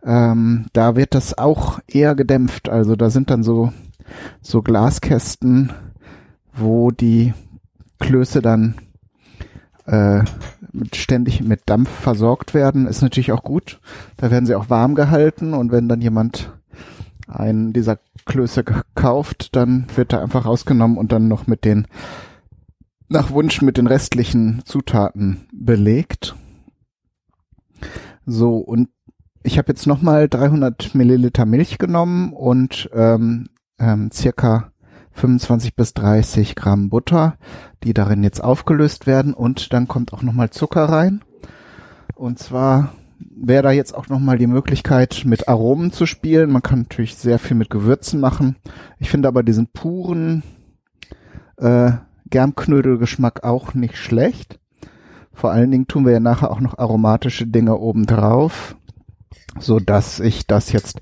Ähm, 0.03 0.67
da 0.73 0.97
wird 0.97 1.15
das 1.15 1.39
auch 1.39 1.79
eher 1.87 2.17
gedämpft. 2.17 2.69
Also 2.69 2.97
da 2.97 3.09
sind 3.09 3.31
dann 3.31 3.45
so 3.45 3.73
so 4.41 4.63
Glaskästen, 4.63 5.73
wo 6.53 6.91
die 6.91 7.35
Klöße 8.01 8.43
dann 8.43 8.75
äh, 9.87 10.25
ständig 10.95 11.43
mit 11.43 11.63
Dampf 11.67 11.89
versorgt 11.89 12.55
werden, 12.55 12.87
ist 12.87 13.03
natürlich 13.03 13.33
auch 13.33 13.43
gut. 13.43 13.81
Da 14.17 14.31
werden 14.31 14.47
sie 14.47 14.55
auch 14.55 14.71
warm 14.71 14.95
gehalten 14.95 15.55
und 15.55 15.73
wenn 15.73 15.89
dann 15.89 16.01
jemand 16.01 16.53
einen 17.29 17.73
dieser 17.73 17.99
Klöße 18.25 18.65
kauft, 18.95 19.57
dann 19.57 19.87
wird 19.95 20.13
er 20.13 20.23
einfach 20.23 20.45
rausgenommen 20.45 20.99
und 20.99 21.13
dann 21.13 21.29
noch 21.29 21.47
mit 21.47 21.65
den 21.65 21.87
nach 23.09 23.31
Wunsch 23.31 23.63
mit 23.63 23.77
den 23.77 23.87
restlichen 23.87 24.63
Zutaten 24.65 25.47
belegt. 25.53 26.35
So 28.25 28.57
und 28.57 28.89
ich 29.45 29.59
habe 29.59 29.69
jetzt 29.69 29.87
nochmal 29.87 30.29
300 30.29 30.95
Milliliter 30.97 31.47
Milch 31.47 31.79
genommen 31.79 32.33
und 32.33 32.91
ähm, 32.93 33.49
ähm, 33.79 34.11
circa 34.13 34.73
25 35.17 35.75
bis 35.75 35.95
30 35.95 36.55
Gramm 36.55 36.91
Butter, 36.91 37.37
die 37.83 37.95
darin 37.95 38.23
jetzt 38.23 38.45
aufgelöst 38.45 39.07
werden 39.07 39.35
und 39.35 39.73
dann 39.73 39.89
kommt 39.89 40.13
auch 40.13 40.23
nochmal 40.23 40.51
Zucker 40.51 40.85
rein. 40.85 41.23
Und 42.15 42.39
zwar 42.39 42.93
wäre 43.19 43.63
da 43.63 43.71
jetzt 43.71 43.95
auch 43.95 44.09
nochmal 44.09 44.37
die 44.37 44.47
Möglichkeit, 44.47 45.23
mit 45.25 45.49
Aromen 45.49 45.91
zu 45.91 46.07
spielen. 46.07 46.51
Man 46.51 46.63
kann 46.63 46.81
natürlich 46.81 47.17
sehr 47.17 47.39
viel 47.39 47.57
mit 47.57 47.71
Gewürzen 47.71 48.21
machen. 48.21 48.57
Ich 48.99 49.11
finde 49.11 49.29
aber 49.29 49.43
diesen 49.43 49.69
puren 49.69 50.43
äh, 51.57 51.93
Germknödelgeschmack 52.29 53.43
auch 53.43 53.75
nicht 53.75 53.97
schlecht. 53.97 54.59
Vor 55.33 55.51
allen 55.51 55.71
Dingen 55.71 55.87
tun 55.87 56.05
wir 56.05 56.13
ja 56.13 56.21
nachher 56.21 56.51
auch 56.51 56.61
noch 56.61 56.79
aromatische 56.79 57.47
Dinge 57.47 57.77
oben 57.77 58.07
drauf, 58.07 58.77
so 59.59 59.81
dass 59.81 60.21
ich 60.21 60.47
das 60.47 60.73
jetzt 60.73 61.01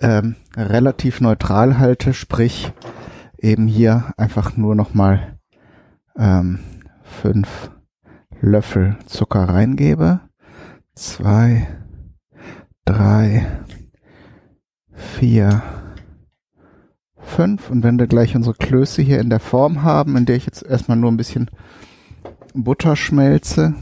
ähm, 0.00 0.36
relativ 0.56 1.20
neutral 1.20 1.78
halte, 1.78 2.12
sprich 2.14 2.72
eben 3.42 3.66
hier 3.66 4.14
einfach 4.16 4.56
nur 4.56 4.74
noch 4.74 4.94
mal 4.94 5.38
ähm, 6.16 6.60
fünf 7.02 7.70
Löffel 8.40 8.96
Zucker 9.06 9.44
reingebe. 9.44 10.20
Zwei, 10.94 11.68
drei, 12.84 13.46
vier, 14.92 15.62
fünf. 17.18 17.70
Und 17.70 17.82
wenn 17.82 17.98
wir 17.98 18.06
gleich 18.06 18.36
unsere 18.36 18.54
Klöße 18.54 19.02
hier 19.02 19.20
in 19.20 19.30
der 19.30 19.40
Form 19.40 19.82
haben, 19.82 20.16
in 20.16 20.26
der 20.26 20.36
ich 20.36 20.46
jetzt 20.46 20.62
erstmal 20.62 20.96
nur 20.96 21.10
ein 21.10 21.16
bisschen 21.16 21.50
Butter 22.54 22.96
schmelze, 22.96 23.74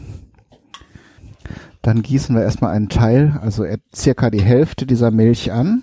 dann 1.82 2.02
gießen 2.02 2.34
wir 2.36 2.42
erstmal 2.42 2.74
einen 2.74 2.88
Teil, 2.88 3.38
also 3.42 3.64
circa 3.94 4.30
die 4.30 4.42
Hälfte 4.42 4.86
dieser 4.86 5.10
Milch 5.10 5.52
an. 5.52 5.82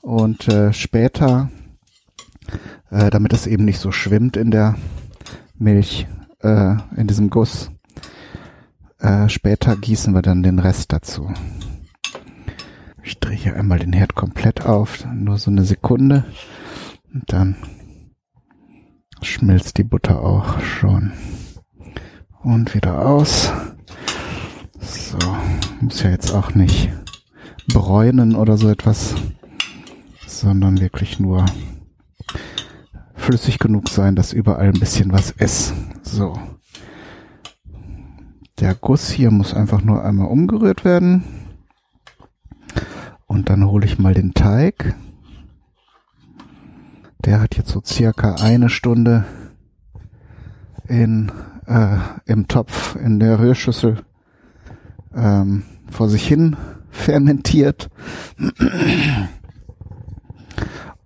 Und 0.00 0.48
äh, 0.48 0.72
später, 0.72 1.50
äh, 2.90 3.10
damit 3.10 3.32
es 3.32 3.46
eben 3.46 3.64
nicht 3.64 3.78
so 3.78 3.92
schwimmt 3.92 4.36
in 4.36 4.50
der 4.50 4.76
Milch, 5.58 6.06
äh, 6.40 6.76
in 6.96 7.06
diesem 7.06 7.30
Guss, 7.30 7.70
äh, 8.98 9.28
später 9.28 9.76
gießen 9.76 10.14
wir 10.14 10.22
dann 10.22 10.42
den 10.42 10.58
Rest 10.58 10.92
dazu. 10.92 11.32
Ich 13.02 13.20
drehe 13.20 13.36
hier 13.36 13.56
einmal 13.56 13.78
den 13.78 13.92
Herd 13.92 14.14
komplett 14.14 14.64
auf, 14.64 15.04
nur 15.12 15.38
so 15.38 15.50
eine 15.50 15.64
Sekunde. 15.64 16.24
Und 17.12 17.32
dann 17.32 17.56
schmilzt 19.22 19.78
die 19.78 19.84
Butter 19.84 20.20
auch 20.20 20.60
schon. 20.60 21.12
Und 22.42 22.74
wieder 22.74 23.06
aus. 23.06 23.52
So, 24.80 25.18
muss 25.80 26.02
ja 26.02 26.10
jetzt 26.10 26.32
auch 26.32 26.54
nicht 26.54 26.90
bräunen 27.68 28.34
oder 28.36 28.56
so 28.56 28.68
etwas 28.68 29.14
sondern 30.44 30.80
wirklich 30.80 31.18
nur 31.18 31.46
flüssig 33.24 33.58
genug 33.58 33.88
sein, 33.88 34.16
dass 34.16 34.34
überall 34.34 34.66
ein 34.66 34.78
bisschen 34.78 35.10
was 35.10 35.30
ist. 35.30 35.72
So. 36.02 36.38
Der 38.60 38.74
Guss 38.74 39.10
hier 39.10 39.30
muss 39.30 39.54
einfach 39.54 39.82
nur 39.82 40.04
einmal 40.04 40.28
umgerührt 40.28 40.84
werden. 40.84 41.24
Und 43.26 43.48
dann 43.48 43.66
hole 43.66 43.86
ich 43.86 43.98
mal 43.98 44.12
den 44.12 44.34
Teig. 44.34 44.94
Der 47.24 47.40
hat 47.40 47.56
jetzt 47.56 47.70
so 47.70 47.80
circa 47.84 48.34
eine 48.34 48.68
Stunde 48.68 49.24
in, 50.86 51.32
äh, 51.66 51.96
im 52.26 52.46
Topf 52.46 52.94
in 52.96 53.20
der 53.20 53.38
Rührschüssel 53.38 54.04
ähm, 55.14 55.62
vor 55.90 56.10
sich 56.10 56.28
hin 56.28 56.56
fermentiert. 56.90 57.88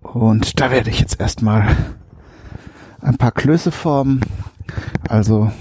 Und 0.01 0.59
da 0.59 0.69
werde 0.69 0.89
ich 0.89 0.99
jetzt 0.99 1.19
erstmal 1.21 1.75
ein 3.01 3.17
paar 3.17 3.31
Klößeformen. 3.31 4.21
Also 5.07 5.51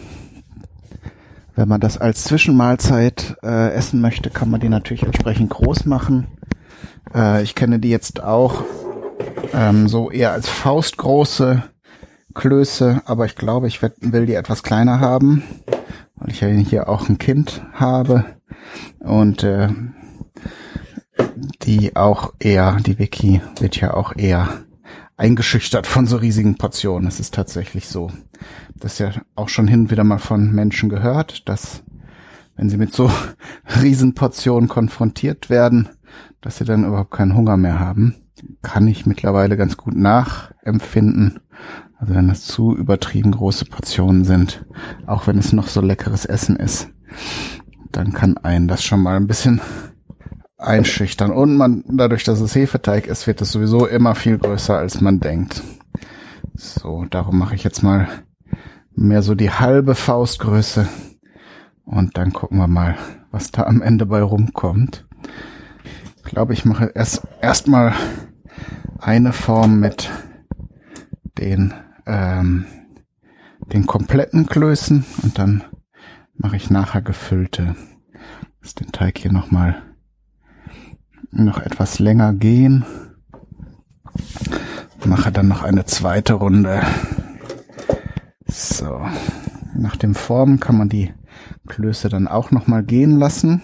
wenn 1.55 1.69
man 1.69 1.81
das 1.81 1.99
als 1.99 2.25
Zwischenmahlzeit 2.25 3.37
äh, 3.43 3.73
essen 3.73 4.01
möchte, 4.01 4.31
kann 4.31 4.51
man 4.51 4.61
die 4.61 4.69
natürlich 4.69 5.03
entsprechend 5.03 5.51
groß 5.51 5.87
machen. 5.87 6.29
Äh, 7.15 7.43
ich 7.43 7.55
kenne 7.55 7.79
die 7.81 7.91
jetzt 7.91 8.23
auch 8.23 8.63
ähm, 9.53 9.89
so 9.89 10.11
eher 10.11 10.33
als 10.33 10.49
faustgroße 10.49 11.65
Klöße, 12.35 13.03
aber 13.07 13.27
ich 13.27 13.35
glaube, 13.35 13.67
ich 13.67 13.83
will 13.83 14.27
die 14.27 14.35
etwas 14.35 14.63
kleiner 14.63 15.01
haben, 15.01 15.43
weil 16.15 16.31
ich 16.31 16.41
ja 16.41 16.49
hier 16.49 16.89
auch 16.89 17.09
ein 17.09 17.19
Kind 17.19 17.63
habe 17.73 18.25
und 19.01 19.43
äh, 19.43 19.69
die 21.63 21.97
auch 21.97 22.35
eher, 22.39 22.77
die 22.87 22.99
Wiki 22.99 23.41
wird 23.59 23.81
ja 23.81 23.95
auch 23.95 24.15
eher 24.17 24.49
eingeschüchtert 25.19 25.87
von 25.87 26.07
so 26.07 26.17
riesigen 26.17 26.57
Portionen. 26.57 27.07
Es 27.07 27.21
ist 27.21 27.35
tatsächlich 27.35 27.89
so. 27.89 28.11
Das 28.77 28.95
ist 28.95 28.99
ja 29.01 29.13
auch 29.35 29.51
schon 29.51 29.69
hin 29.69 29.81
und 29.81 29.91
wieder 29.91 30.05
mal 30.05 30.19
von 30.19 30.53
Menschen 30.53 30.89
gehört, 30.89 31.49
dass 31.49 31.83
wenn 32.57 32.71
sie 32.71 32.79
mit 32.79 32.93
so 32.93 33.11
Riesenportionen 33.83 34.69
konfrontiert 34.69 35.51
werden, 35.51 35.89
dass 36.41 36.59
sie 36.59 36.65
dann 36.65 36.85
überhaupt 36.85 37.11
keinen 37.11 37.37
Hunger 37.37 37.57
mehr 37.57 37.79
haben. 37.79 38.15
Kann 38.63 38.87
ich 38.87 39.05
mittlerweile 39.05 39.57
ganz 39.57 39.77
gut 39.77 39.97
nachempfinden. 39.97 41.41
Also 41.99 42.15
wenn 42.15 42.29
das 42.29 42.45
zu 42.45 42.77
übertrieben 42.77 43.33
große 43.33 43.65
Portionen 43.65 44.25
sind, 44.25 44.65
auch 45.07 45.27
wenn 45.27 45.39
es 45.39 45.53
noch 45.53 45.67
so 45.67 45.81
leckeres 45.81 46.25
Essen 46.25 46.55
ist, 46.55 46.91
dann 47.91 48.13
kann 48.13 48.37
einen 48.39 48.69
das 48.69 48.85
schon 48.85 49.03
mal 49.03 49.17
ein 49.17 49.27
bisschen 49.27 49.61
einschüchtern. 50.59 51.31
Und 51.31 51.57
man, 51.57 51.85
dadurch, 51.89 52.25
dass 52.25 52.41
es 52.41 52.55
Hefeteig 52.55 53.07
ist, 53.07 53.27
wird 53.27 53.41
es 53.41 53.53
sowieso 53.53 53.87
immer 53.87 54.15
viel 54.15 54.39
größer, 54.39 54.77
als 54.77 55.01
man 55.01 55.21
denkt. 55.21 55.63
So, 56.55 57.07
darum 57.09 57.39
mache 57.39 57.55
ich 57.55 57.65
jetzt 57.65 57.83
mal 57.83 58.09
mehr 58.95 59.23
so 59.23 59.35
die 59.35 59.51
halbe 59.51 59.95
Faustgröße. 59.95 60.89
Und 61.85 62.19
dann 62.19 62.33
gucken 62.33 62.59
wir 62.59 62.67
mal, 62.67 62.97
was 63.31 63.51
da 63.51 63.63
am 63.63 63.81
Ende 63.81 64.05
bei 64.07 64.21
rumkommt. 64.21 65.07
Ich 66.17 66.25
glaube, 66.25 66.53
ich 66.53 66.65
mache 66.65 66.93
erst 66.95 67.27
erstmal 67.41 67.95
eine 68.99 69.33
Form 69.33 69.81
mit 69.81 70.11
den 71.39 71.73
ähm, 72.07 72.67
den 73.73 73.87
kompletten 73.87 74.47
Klößen 74.47 75.05
und 75.23 75.39
dann 75.39 75.65
mache 76.35 76.57
ich 76.57 76.71
nachher 76.71 77.03
gefüllte. 77.03 77.77
Lass 78.61 78.75
den 78.75 78.93
Teig 78.93 79.19
hier 79.19 79.33
nochmal 79.33 79.83
noch 81.31 81.59
etwas 81.59 81.99
länger 81.99 82.33
gehen. 82.35 82.85
Mache 85.05 85.33
dann 85.33 85.49
noch 85.49 85.63
eine 85.63 85.85
zweite 85.85 86.35
Runde. 86.35 86.83
So. 88.47 89.01
Nach 89.75 89.97
dem 89.97 90.15
Formen 90.15 90.59
kann 90.61 90.77
man 90.77 90.89
die 90.89 91.13
Klöße 91.69 92.09
dann 92.09 92.27
auch 92.27 92.51
nochmal 92.51 92.83
gehen 92.83 93.19
lassen. 93.19 93.63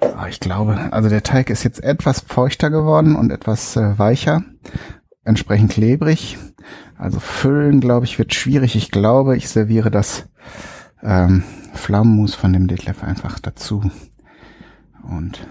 Ah, 0.00 0.26
ich 0.28 0.40
glaube, 0.40 0.92
also 0.92 1.08
der 1.08 1.22
Teig 1.22 1.50
ist 1.50 1.64
jetzt 1.64 1.82
etwas 1.82 2.20
feuchter 2.20 2.70
geworden 2.70 3.16
und 3.16 3.30
etwas 3.30 3.76
äh, 3.76 3.98
weicher, 3.98 4.42
entsprechend 5.24 5.72
klebrig. 5.72 6.36
Also 6.96 7.20
füllen, 7.20 7.80
glaube 7.80 8.04
ich, 8.04 8.18
wird 8.18 8.34
schwierig. 8.34 8.74
Ich 8.74 8.90
glaube, 8.90 9.36
ich 9.36 9.48
serviere 9.48 9.90
das 9.90 10.28
ähm, 11.02 11.44
Pflaumenmus 11.74 12.34
von 12.34 12.52
dem 12.52 12.66
Detlef 12.66 13.04
einfach 13.04 13.38
dazu. 13.38 13.90
Und 15.08 15.46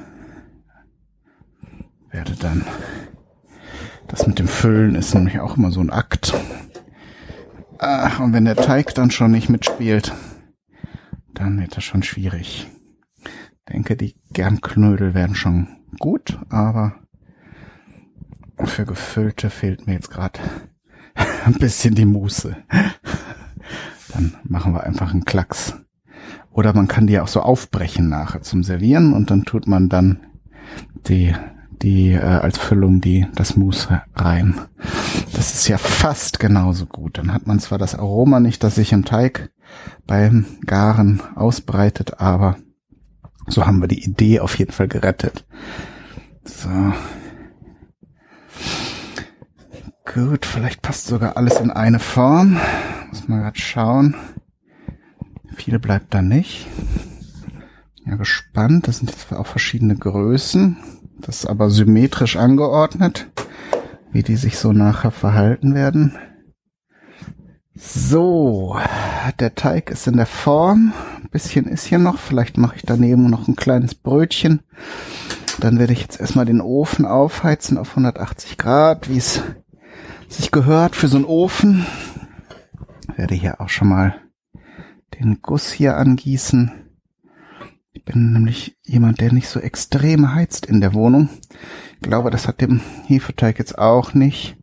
werde 2.11 2.35
dann, 2.35 2.65
das 4.07 4.27
mit 4.27 4.39
dem 4.39 4.47
Füllen 4.47 4.95
ist 4.95 5.13
nämlich 5.13 5.39
auch 5.39 5.57
immer 5.57 5.71
so 5.71 5.81
ein 5.81 5.89
Akt. 5.89 6.33
Ach, 7.79 8.19
und 8.19 8.33
wenn 8.33 8.45
der 8.45 8.55
Teig 8.55 8.95
dann 8.95 9.11
schon 9.11 9.31
nicht 9.31 9.49
mitspielt, 9.49 10.13
dann 11.33 11.59
wird 11.59 11.77
das 11.77 11.83
schon 11.83 12.03
schwierig. 12.03 12.67
Ich 13.23 13.73
denke, 13.73 13.95
die 13.95 14.15
Germknödel 14.31 15.13
werden 15.13 15.35
schon 15.35 15.67
gut, 15.99 16.39
aber 16.49 16.95
für 18.63 18.85
Gefüllte 18.85 19.49
fehlt 19.49 19.85
mir 19.85 19.93
jetzt 19.93 20.09
gerade 20.09 20.39
ein 21.45 21.53
bisschen 21.53 21.93
die 21.93 22.05
Muße. 22.05 22.55
Dann 24.13 24.35
machen 24.43 24.73
wir 24.73 24.83
einfach 24.83 25.11
einen 25.11 25.25
Klacks. 25.25 25.75
Oder 26.51 26.73
man 26.73 26.87
kann 26.87 27.05
die 27.05 27.19
auch 27.19 27.27
so 27.27 27.41
aufbrechen 27.41 28.09
nachher 28.09 28.41
zum 28.41 28.63
Servieren 28.63 29.13
und 29.13 29.29
dann 29.29 29.43
tut 29.43 29.67
man 29.67 29.89
dann 29.89 30.25
die 31.07 31.35
die 31.81 32.11
äh, 32.11 32.19
als 32.19 32.57
Füllung 32.57 33.01
die 33.01 33.27
das 33.35 33.55
Mousse 33.55 34.01
rein. 34.15 34.59
Das 35.33 35.53
ist 35.53 35.67
ja 35.67 35.77
fast 35.77 36.39
genauso 36.39 36.85
gut. 36.85 37.17
Dann 37.17 37.33
hat 37.33 37.47
man 37.47 37.59
zwar 37.59 37.77
das 37.77 37.95
Aroma 37.95 38.39
nicht, 38.39 38.63
das 38.63 38.75
sich 38.75 38.93
im 38.93 39.05
Teig 39.05 39.51
beim 40.05 40.45
Garen 40.65 41.21
ausbreitet, 41.35 42.19
aber 42.19 42.57
so 43.47 43.65
haben 43.65 43.81
wir 43.81 43.87
die 43.87 44.03
Idee 44.03 44.39
auf 44.39 44.57
jeden 44.57 44.71
Fall 44.71 44.87
gerettet. 44.87 45.45
So. 46.43 46.93
Gut, 50.13 50.45
vielleicht 50.45 50.81
passt 50.81 51.07
sogar 51.07 51.37
alles 51.37 51.59
in 51.59 51.69
eine 51.69 51.99
Form. 51.99 52.59
Muss 53.09 53.27
man 53.27 53.41
gerade 53.41 53.59
schauen. 53.59 54.15
Viel 55.55 55.79
bleibt 55.79 56.13
da 56.13 56.21
nicht. 56.21 56.67
Ja, 58.05 58.15
gespannt. 58.15 58.87
Das 58.87 58.99
sind 58.99 59.11
jetzt 59.11 59.31
auch 59.33 59.47
verschiedene 59.47 59.95
Größen. 59.95 60.77
Das 61.21 61.39
ist 61.39 61.45
aber 61.45 61.69
symmetrisch 61.69 62.37
angeordnet, 62.37 63.29
wie 64.11 64.23
die 64.23 64.35
sich 64.35 64.57
so 64.57 64.71
nachher 64.71 65.11
verhalten 65.11 65.73
werden. 65.73 66.17
So, 67.75 68.79
der 69.39 69.53
Teig 69.53 69.91
ist 69.91 70.07
in 70.07 70.17
der 70.17 70.25
Form. 70.25 70.93
Ein 71.21 71.29
bisschen 71.29 71.65
ist 71.65 71.85
hier 71.85 71.99
noch. 71.99 72.17
Vielleicht 72.17 72.57
mache 72.57 72.77
ich 72.77 72.83
daneben 72.83 73.29
noch 73.29 73.47
ein 73.47 73.55
kleines 73.55 73.93
Brötchen. 73.93 74.61
Dann 75.59 75.77
werde 75.77 75.93
ich 75.93 76.01
jetzt 76.01 76.19
erstmal 76.19 76.45
den 76.45 76.61
Ofen 76.61 77.05
aufheizen 77.05 77.77
auf 77.77 77.91
180 77.91 78.57
Grad, 78.57 79.09
wie 79.09 79.17
es 79.17 79.43
sich 80.27 80.51
gehört 80.51 80.95
für 80.95 81.07
so 81.07 81.17
einen 81.17 81.25
Ofen. 81.25 81.85
Werde 83.15 83.35
hier 83.35 83.61
auch 83.61 83.69
schon 83.69 83.89
mal 83.89 84.15
den 85.19 85.39
Guss 85.41 85.71
hier 85.71 85.97
angießen. 85.97 86.86
Ich 87.97 88.05
bin 88.05 88.31
nämlich 88.31 88.77
jemand, 88.83 89.21
der 89.21 89.33
nicht 89.33 89.49
so 89.49 89.59
extrem 89.59 90.35
heizt 90.35 90.67
in 90.67 90.81
der 90.81 90.93
Wohnung. 90.93 91.29
Ich 91.95 92.01
glaube, 92.01 92.29
das 92.29 92.47
hat 92.47 92.61
dem 92.61 92.79
Hefeteig 93.07 93.57
jetzt 93.57 93.75
auch 93.79 94.13
nicht 94.13 94.55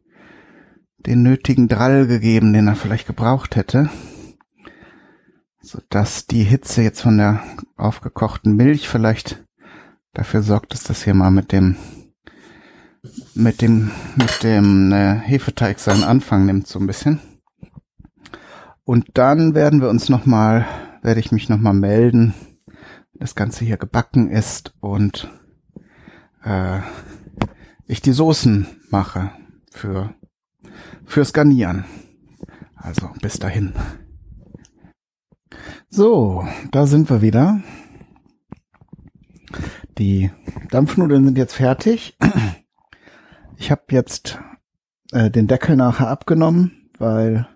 den 0.98 1.24
nötigen 1.24 1.66
Drall 1.66 2.06
gegeben, 2.06 2.52
den 2.52 2.68
er 2.68 2.76
vielleicht 2.76 3.08
gebraucht 3.08 3.56
hätte. 3.56 3.90
Sodass 5.60 6.28
die 6.28 6.44
Hitze 6.44 6.82
jetzt 6.82 7.00
von 7.00 7.18
der 7.18 7.42
aufgekochten 7.76 8.54
Milch 8.54 8.88
vielleicht 8.88 9.44
dafür 10.12 10.42
sorgt, 10.42 10.72
dass 10.72 10.84
das 10.84 11.02
hier 11.02 11.14
mal 11.14 11.32
mit 11.32 11.50
dem 11.50 11.74
mit 13.34 13.60
dem 13.60 13.90
mit 14.14 14.44
dem 14.44 14.92
äh, 14.92 15.18
Hefeteig 15.18 15.80
seinen 15.80 16.04
Anfang 16.04 16.46
nimmt 16.46 16.68
so 16.68 16.78
ein 16.78 16.86
bisschen. 16.86 17.18
Und 18.84 19.08
dann 19.14 19.56
werden 19.56 19.80
wir 19.80 19.88
uns 19.88 20.08
noch 20.08 20.24
mal 20.24 20.64
werde 21.02 21.18
ich 21.18 21.32
mich 21.32 21.48
noch 21.48 21.58
mal 21.58 21.74
melden 21.74 22.32
das 23.18 23.34
Ganze 23.34 23.64
hier 23.64 23.76
gebacken 23.76 24.30
ist 24.30 24.74
und 24.80 25.30
äh, 26.44 26.80
ich 27.86 28.00
die 28.02 28.12
Soßen 28.12 28.66
mache 28.90 29.30
für 29.70 30.14
fürs 31.04 31.32
Garnieren. 31.32 31.84
Also 32.74 33.10
bis 33.20 33.38
dahin. 33.38 33.72
So, 35.88 36.46
da 36.70 36.86
sind 36.86 37.08
wir 37.08 37.22
wieder. 37.22 37.60
Die 39.98 40.30
Dampfnudeln 40.70 41.24
sind 41.24 41.38
jetzt 41.38 41.54
fertig. 41.54 42.18
Ich 43.56 43.70
habe 43.70 43.82
jetzt 43.90 44.40
äh, 45.12 45.30
den 45.30 45.46
Deckel 45.46 45.76
nachher 45.76 46.08
abgenommen, 46.08 46.90
weil 46.98 47.46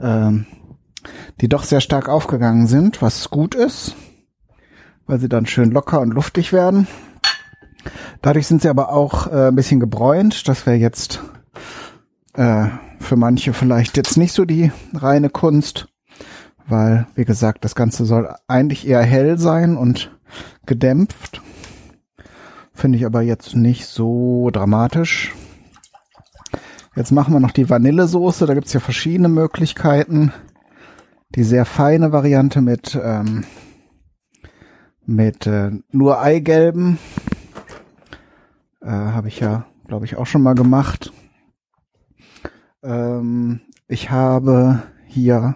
ähm, 0.00 0.46
die 1.40 1.48
doch 1.48 1.64
sehr 1.64 1.82
stark 1.82 2.08
aufgegangen 2.08 2.66
sind, 2.66 3.02
was 3.02 3.28
gut 3.28 3.54
ist 3.54 3.94
weil 5.12 5.20
sie 5.20 5.28
dann 5.28 5.44
schön 5.44 5.72
locker 5.72 6.00
und 6.00 6.14
luftig 6.14 6.54
werden. 6.54 6.86
Dadurch 8.22 8.46
sind 8.46 8.62
sie 8.62 8.70
aber 8.70 8.94
auch 8.94 9.26
äh, 9.26 9.48
ein 9.48 9.54
bisschen 9.54 9.78
gebräunt. 9.78 10.48
Das 10.48 10.64
wäre 10.64 10.76
jetzt 10.76 11.22
äh, 12.32 12.68
für 12.98 13.16
manche 13.16 13.52
vielleicht 13.52 13.98
jetzt 13.98 14.16
nicht 14.16 14.32
so 14.32 14.46
die 14.46 14.72
reine 14.94 15.28
Kunst, 15.28 15.88
weil, 16.66 17.06
wie 17.14 17.26
gesagt, 17.26 17.62
das 17.66 17.74
Ganze 17.74 18.06
soll 18.06 18.34
eigentlich 18.48 18.88
eher 18.88 19.02
hell 19.02 19.38
sein 19.38 19.76
und 19.76 20.18
gedämpft. 20.64 21.42
Finde 22.72 22.96
ich 22.96 23.04
aber 23.04 23.20
jetzt 23.20 23.54
nicht 23.54 23.84
so 23.84 24.48
dramatisch. 24.50 25.34
Jetzt 26.96 27.12
machen 27.12 27.34
wir 27.34 27.40
noch 27.40 27.52
die 27.52 27.68
Vanillesoße. 27.68 28.46
Da 28.46 28.54
gibt's 28.54 28.72
ja 28.72 28.80
verschiedene 28.80 29.28
Möglichkeiten. 29.28 30.32
Die 31.34 31.44
sehr 31.44 31.66
feine 31.66 32.12
Variante 32.12 32.62
mit 32.62 32.98
ähm, 33.02 33.44
mit 35.06 35.46
äh, 35.46 35.70
nur 35.90 36.20
Eigelben. 36.20 36.98
Äh, 38.80 38.90
Habe 38.90 39.28
ich 39.28 39.40
ja, 39.40 39.66
glaube 39.86 40.04
ich, 40.04 40.16
auch 40.16 40.26
schon 40.26 40.42
mal 40.42 40.54
gemacht. 40.54 41.12
Ähm, 42.82 43.60
ich 43.88 44.10
habe 44.10 44.82
hier 45.06 45.54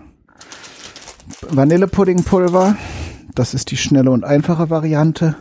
Vanillepuddingpulver. 1.48 2.76
Das 3.34 3.54
ist 3.54 3.70
die 3.70 3.76
schnelle 3.76 4.10
und 4.10 4.24
einfache 4.24 4.70
Variante. 4.70 5.36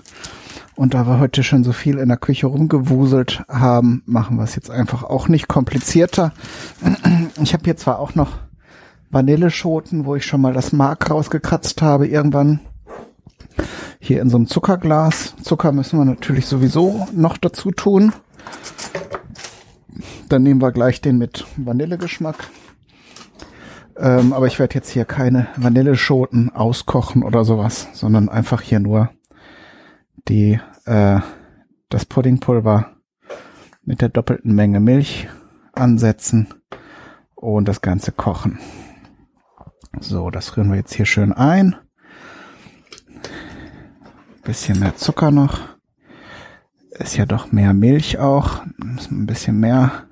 Und 0.76 0.94
da 0.94 1.08
wir 1.08 1.20
heute 1.20 1.44
schon 1.44 1.64
so 1.64 1.72
viel 1.72 1.98
in 2.00 2.10
der 2.10 2.18
Küche 2.18 2.48
rumgewuselt 2.48 3.46
haben, 3.48 4.04
machen 4.06 4.38
wir 4.38 4.44
es 4.44 4.56
jetzt 4.56 4.70
einfach 4.70 5.04
auch 5.04 5.30
nicht 5.30 5.48
komplizierter. 5.48 6.34
Ich 7.42 7.54
habe 7.54 7.64
hier 7.64 7.78
zwar 7.78 8.00
auch 8.00 8.14
noch 8.16 8.40
Vanilleschoten, 9.10 10.06
wo 10.06 10.16
ich 10.16 10.26
schon 10.26 10.42
mal 10.42 10.52
das 10.52 10.74
Mark 10.74 11.10
rausgekratzt 11.10 11.82
habe 11.82 12.08
irgendwann. 12.08 12.60
Hier 14.00 14.22
in 14.22 14.30
so 14.30 14.38
einem 14.38 14.48
Zuckerglas. 14.48 15.36
Zucker 15.42 15.72
müssen 15.72 16.00
wir 16.00 16.06
natürlich 16.06 16.46
sowieso 16.46 17.08
noch 17.14 17.38
dazu 17.38 17.72
tun. 17.72 18.14
Dann 20.30 20.44
nehmen 20.44 20.62
wir 20.62 20.72
gleich 20.72 21.02
den 21.02 21.18
mit 21.18 21.46
Vanillegeschmack. 21.58 22.50
Ähm, 23.98 24.34
aber 24.34 24.48
ich 24.48 24.60
werde 24.60 24.76
jetzt 24.76 24.90
hier 24.90 25.06
keine 25.06 25.48
Vanilleschoten 25.56 26.54
auskochen 26.54 27.24
oder 27.24 27.46
sowas, 27.46 27.88
sondern 27.94 28.28
einfach 28.28 28.62
hier 28.62 28.80
nur 28.80 29.10
die 30.28 30.60
äh, 30.86 31.20
das 31.90 32.06
Puddingpulver 32.06 32.92
mit 33.84 34.02
der 34.02 34.10
doppelten 34.10 34.54
Menge 34.54 34.80
Milch 34.80 35.30
ansetzen 35.74 36.48
und 37.36 37.68
das 37.68 37.82
Ganze 37.82 38.12
kochen. 38.12 38.60
So, 40.00 40.30
das 40.30 40.58
rühren 40.58 40.70
wir 40.70 40.78
jetzt 40.78 40.94
hier 40.94 41.06
schön 41.06 41.32
ein. 41.32 41.76
Bisschen 44.46 44.80
mehr 44.80 44.96
Zucker 44.96 45.32
noch. 45.32 45.60
Ist 46.92 47.18
ja 47.18 47.26
doch 47.26 47.52
mehr 47.52 47.74
Milch 47.74 48.20
auch. 48.20 48.64
Müssen 48.78 49.12
wir 49.12 49.24
ein 49.24 49.26
bisschen 49.26 49.60
mehr 49.60 50.06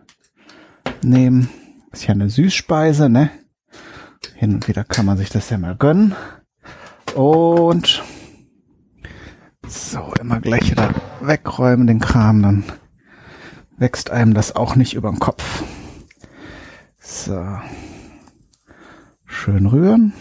nehmen. 1.04 1.50
Ist 1.92 2.08
ja 2.08 2.16
eine 2.16 2.30
Süßspeise, 2.30 3.10
ne? 3.10 3.30
Hin 4.36 4.56
und 4.56 4.68
wieder 4.68 4.84
kann 4.84 5.06
man 5.06 5.18
sich 5.18 5.30
das 5.30 5.52
ja 5.52 5.60
mal 5.60 5.76
gönnen. 5.76 6.16
Und 7.14 8.04
so, 9.68 10.12
immer 10.20 10.40
gleich 10.40 10.72
wieder 10.72 10.90
wegräumen 11.22 11.86
den 11.86 12.00
Kram, 12.00 12.42
dann 12.42 12.64
wächst 13.78 14.10
einem 14.10 14.34
das 14.34 14.56
auch 14.56 14.76
nicht 14.76 14.96
über 14.96 15.12
den 15.12 15.20
Kopf. 15.20 15.64
So. 17.00 17.60
Schön 19.26 19.68
rühren. 19.68 20.14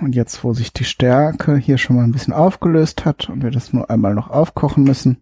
Und 0.00 0.14
jetzt, 0.14 0.44
wo 0.44 0.52
sich 0.52 0.72
die 0.72 0.84
Stärke 0.84 1.56
hier 1.56 1.78
schon 1.78 1.96
mal 1.96 2.04
ein 2.04 2.12
bisschen 2.12 2.32
aufgelöst 2.32 3.04
hat 3.04 3.28
und 3.28 3.42
wir 3.42 3.50
das 3.50 3.72
nur 3.72 3.90
einmal 3.90 4.14
noch 4.14 4.30
aufkochen 4.30 4.84
müssen, 4.84 5.18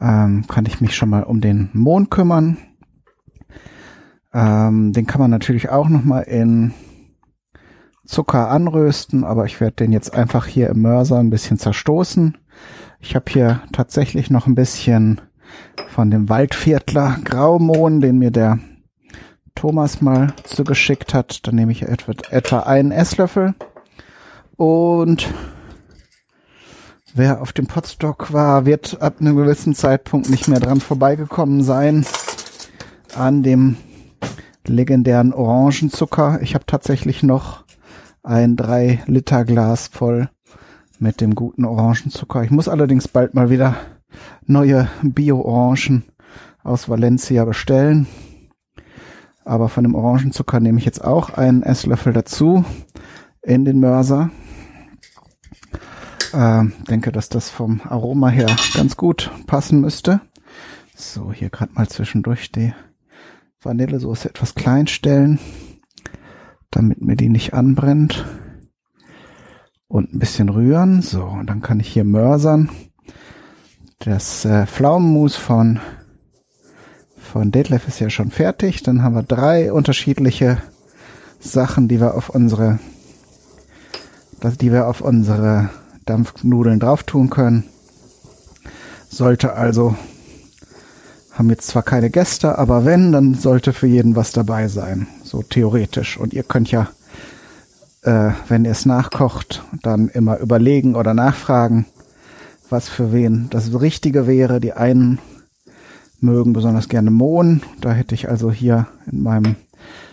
ähm, 0.00 0.46
kann 0.46 0.66
ich 0.66 0.80
mich 0.80 0.94
schon 0.94 1.10
mal 1.10 1.22
um 1.22 1.40
den 1.40 1.70
Mohn 1.72 2.10
kümmern. 2.10 2.58
Ähm, 4.32 4.92
den 4.92 5.06
kann 5.06 5.20
man 5.20 5.30
natürlich 5.30 5.70
auch 5.70 5.88
noch 5.88 6.04
mal 6.04 6.22
in 6.22 6.74
Zucker 8.04 8.50
anrösten, 8.50 9.24
aber 9.24 9.46
ich 9.46 9.60
werde 9.60 9.76
den 9.76 9.92
jetzt 9.92 10.14
einfach 10.14 10.46
hier 10.46 10.68
im 10.68 10.82
Mörser 10.82 11.18
ein 11.18 11.30
bisschen 11.30 11.58
zerstoßen. 11.58 12.36
Ich 13.00 13.14
habe 13.14 13.30
hier 13.30 13.62
tatsächlich 13.72 14.30
noch 14.30 14.46
ein 14.46 14.54
bisschen 14.54 15.20
von 15.88 16.10
dem 16.10 16.28
Waldviertler 16.28 17.18
Graumohn, 17.24 18.00
den 18.00 18.18
mir 18.18 18.30
der 18.30 18.58
Thomas 19.54 20.00
mal 20.00 20.34
zugeschickt 20.42 21.14
hat. 21.14 21.46
Dann 21.46 21.54
nehme 21.54 21.72
ich 21.72 21.82
etwa, 21.82 22.12
etwa 22.30 22.60
einen 22.60 22.90
Esslöffel. 22.90 23.54
Und 24.56 25.28
wer 27.14 27.42
auf 27.42 27.52
dem 27.52 27.66
Potstock 27.66 28.32
war, 28.32 28.66
wird 28.66 29.00
ab 29.02 29.16
einem 29.20 29.36
gewissen 29.36 29.74
Zeitpunkt 29.74 30.30
nicht 30.30 30.48
mehr 30.48 30.60
dran 30.60 30.80
vorbeigekommen 30.80 31.62
sein 31.62 32.06
an 33.14 33.42
dem 33.42 33.76
legendären 34.66 35.32
Orangenzucker. 35.32 36.40
Ich 36.42 36.54
habe 36.54 36.66
tatsächlich 36.66 37.22
noch 37.22 37.64
ein 38.22 38.56
3 38.56 39.02
Liter 39.06 39.44
Glas 39.44 39.88
voll 39.88 40.28
mit 40.98 41.20
dem 41.20 41.34
guten 41.34 41.64
Orangenzucker. 41.64 42.42
Ich 42.44 42.50
muss 42.50 42.68
allerdings 42.68 43.08
bald 43.08 43.34
mal 43.34 43.50
wieder 43.50 43.76
neue 44.46 44.88
Bio-Orangen 45.02 46.04
aus 46.62 46.88
Valencia 46.88 47.44
bestellen. 47.44 48.06
Aber 49.44 49.68
von 49.68 49.84
dem 49.84 49.94
Orangenzucker 49.94 50.60
nehme 50.60 50.78
ich 50.78 50.86
jetzt 50.86 51.04
auch 51.04 51.30
einen 51.30 51.62
Esslöffel 51.62 52.14
dazu 52.14 52.64
in 53.42 53.66
den 53.66 53.80
Mörser. 53.80 54.30
Äh, 56.34 56.64
denke, 56.90 57.12
dass 57.12 57.28
das 57.28 57.48
vom 57.48 57.80
Aroma 57.88 58.28
her 58.28 58.48
ganz 58.74 58.96
gut 58.96 59.30
passen 59.46 59.80
müsste. 59.80 60.20
So, 60.96 61.32
hier 61.32 61.48
gerade 61.48 61.72
mal 61.74 61.88
zwischendurch 61.88 62.50
die 62.50 62.74
Vanillesoße 63.62 64.28
etwas 64.28 64.56
klein 64.56 64.88
stellen, 64.88 65.38
damit 66.72 67.00
mir 67.00 67.14
die 67.14 67.28
nicht 67.28 67.54
anbrennt. 67.54 68.24
Und 69.86 70.12
ein 70.12 70.18
bisschen 70.18 70.48
rühren. 70.48 71.02
So, 71.02 71.22
und 71.22 71.46
dann 71.46 71.62
kann 71.62 71.78
ich 71.78 71.88
hier 71.88 72.02
mörsern. 72.02 72.68
Das 74.00 74.44
äh, 74.44 74.66
Pflaumenmus 74.66 75.36
von 75.36 75.78
von 77.16 77.52
Detlef 77.52 77.86
ist 77.86 78.00
ja 78.00 78.10
schon 78.10 78.32
fertig. 78.32 78.82
Dann 78.82 79.02
haben 79.02 79.14
wir 79.14 79.22
drei 79.22 79.72
unterschiedliche 79.72 80.58
Sachen, 81.38 81.86
die 81.86 82.00
wir 82.00 82.14
auf 82.14 82.28
unsere, 82.28 82.80
die 84.60 84.72
wir 84.72 84.88
auf 84.88 85.00
unsere 85.00 85.70
Dampfnudeln 86.04 86.80
drauf 86.80 87.02
tun 87.02 87.30
können. 87.30 87.64
Sollte 89.08 89.54
also, 89.54 89.96
haben 91.32 91.50
jetzt 91.50 91.68
zwar 91.68 91.82
keine 91.82 92.10
Gäste, 92.10 92.58
aber 92.58 92.84
wenn, 92.84 93.12
dann 93.12 93.34
sollte 93.34 93.72
für 93.72 93.86
jeden 93.86 94.16
was 94.16 94.32
dabei 94.32 94.68
sein. 94.68 95.06
So 95.22 95.42
theoretisch. 95.42 96.18
Und 96.18 96.32
ihr 96.32 96.42
könnt 96.42 96.70
ja, 96.70 96.88
äh, 98.02 98.30
wenn 98.48 98.64
ihr 98.64 98.70
es 98.70 98.86
nachkocht, 98.86 99.64
dann 99.82 100.08
immer 100.08 100.38
überlegen 100.38 100.94
oder 100.94 101.14
nachfragen, 101.14 101.86
was 102.70 102.88
für 102.88 103.12
wen 103.12 103.48
das 103.50 103.78
Richtige 103.80 104.26
wäre. 104.26 104.60
Die 104.60 104.72
einen 104.72 105.18
mögen 106.20 106.52
besonders 106.52 106.88
gerne 106.88 107.10
Mohn. 107.10 107.62
Da 107.80 107.92
hätte 107.92 108.14
ich 108.14 108.28
also 108.28 108.50
hier 108.50 108.86
in 109.10 109.22
meinem 109.22 109.56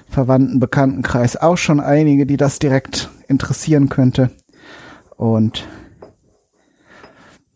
verwandten 0.10 0.60
Bekanntenkreis 0.60 1.38
auch 1.38 1.58
schon 1.58 1.80
einige, 1.80 2.26
die 2.26 2.38
das 2.38 2.60
direkt 2.60 3.10
interessieren 3.28 3.90
könnte. 3.90 4.30
Und 5.16 5.68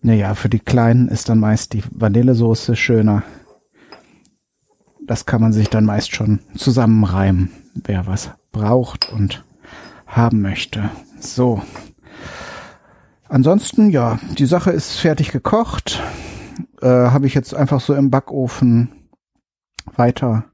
naja, 0.06 0.36
für 0.36 0.50
die 0.50 0.60
Kleinen 0.60 1.08
ist 1.08 1.30
dann 1.30 1.40
meist 1.40 1.74
die 1.74 1.84
Vanillesoße 1.90 2.76
schöner. 2.76 3.24
Das 5.06 5.26
kann 5.26 5.42
man 5.42 5.52
sich 5.52 5.70
dann 5.70 5.86
meist 5.86 6.16
schon 6.16 6.40
zusammenreimen, 6.56 7.50
wer 7.74 8.06
was 8.08 8.32
braucht 8.52 9.12
und 9.12 9.44
haben 10.06 10.42
möchte. 10.42 10.90
So. 11.20 11.62
Ansonsten, 13.28 13.90
ja, 13.90 14.20
die 14.38 14.46
Sache 14.46 14.72
ist 14.72 14.96
fertig 14.96 15.32
gekocht 15.32 16.02
äh, 16.82 16.88
habe 16.88 17.26
ich 17.26 17.34
jetzt 17.34 17.56
einfach 17.56 17.82
so 17.82 17.96
im 17.96 18.12
Backofen 18.12 18.90
weiter, 19.96 20.46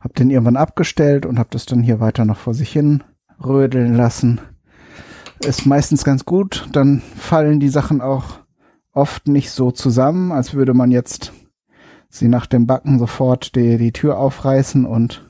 habe 0.00 0.14
den 0.14 0.30
irgendwann 0.30 0.56
abgestellt 0.56 1.26
und 1.26 1.38
habe 1.38 1.50
das 1.52 1.64
dann 1.64 1.82
hier 1.82 2.00
weiter 2.00 2.24
noch 2.24 2.38
vor 2.38 2.54
sich 2.54 2.72
hin 2.72 3.04
rödeln 3.44 3.94
lassen. 3.94 4.40
Ist 5.40 5.64
meistens 5.64 6.02
ganz 6.02 6.24
gut, 6.24 6.68
dann 6.72 7.02
fallen 7.16 7.60
die 7.60 7.68
Sachen 7.68 8.00
auch 8.00 8.40
oft 8.96 9.28
nicht 9.28 9.50
so 9.50 9.70
zusammen, 9.70 10.32
als 10.32 10.54
würde 10.54 10.74
man 10.74 10.90
jetzt 10.90 11.32
sie 12.08 12.28
nach 12.28 12.46
dem 12.46 12.66
Backen 12.66 12.98
sofort 12.98 13.54
die, 13.54 13.76
die 13.78 13.92
Tür 13.92 14.18
aufreißen 14.18 14.84
und 14.84 15.28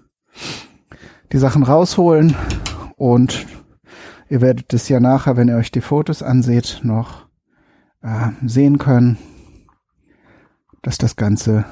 die 1.33 1.38
Sachen 1.38 1.62
rausholen 1.62 2.35
und 2.96 3.46
ihr 4.29 4.40
werdet 4.40 4.72
es 4.72 4.88
ja 4.88 5.00
nachher, 5.00 5.37
wenn 5.37 5.48
ihr 5.48 5.57
euch 5.57 5.72
die 5.72 5.81
Fotos 5.81 6.22
anseht, 6.22 6.81
noch 6.83 7.26
äh, 8.02 8.29
sehen 8.44 8.79
können 8.79 9.18
dass 10.87 10.98
das 10.98 11.16
Ganze 11.16 11.64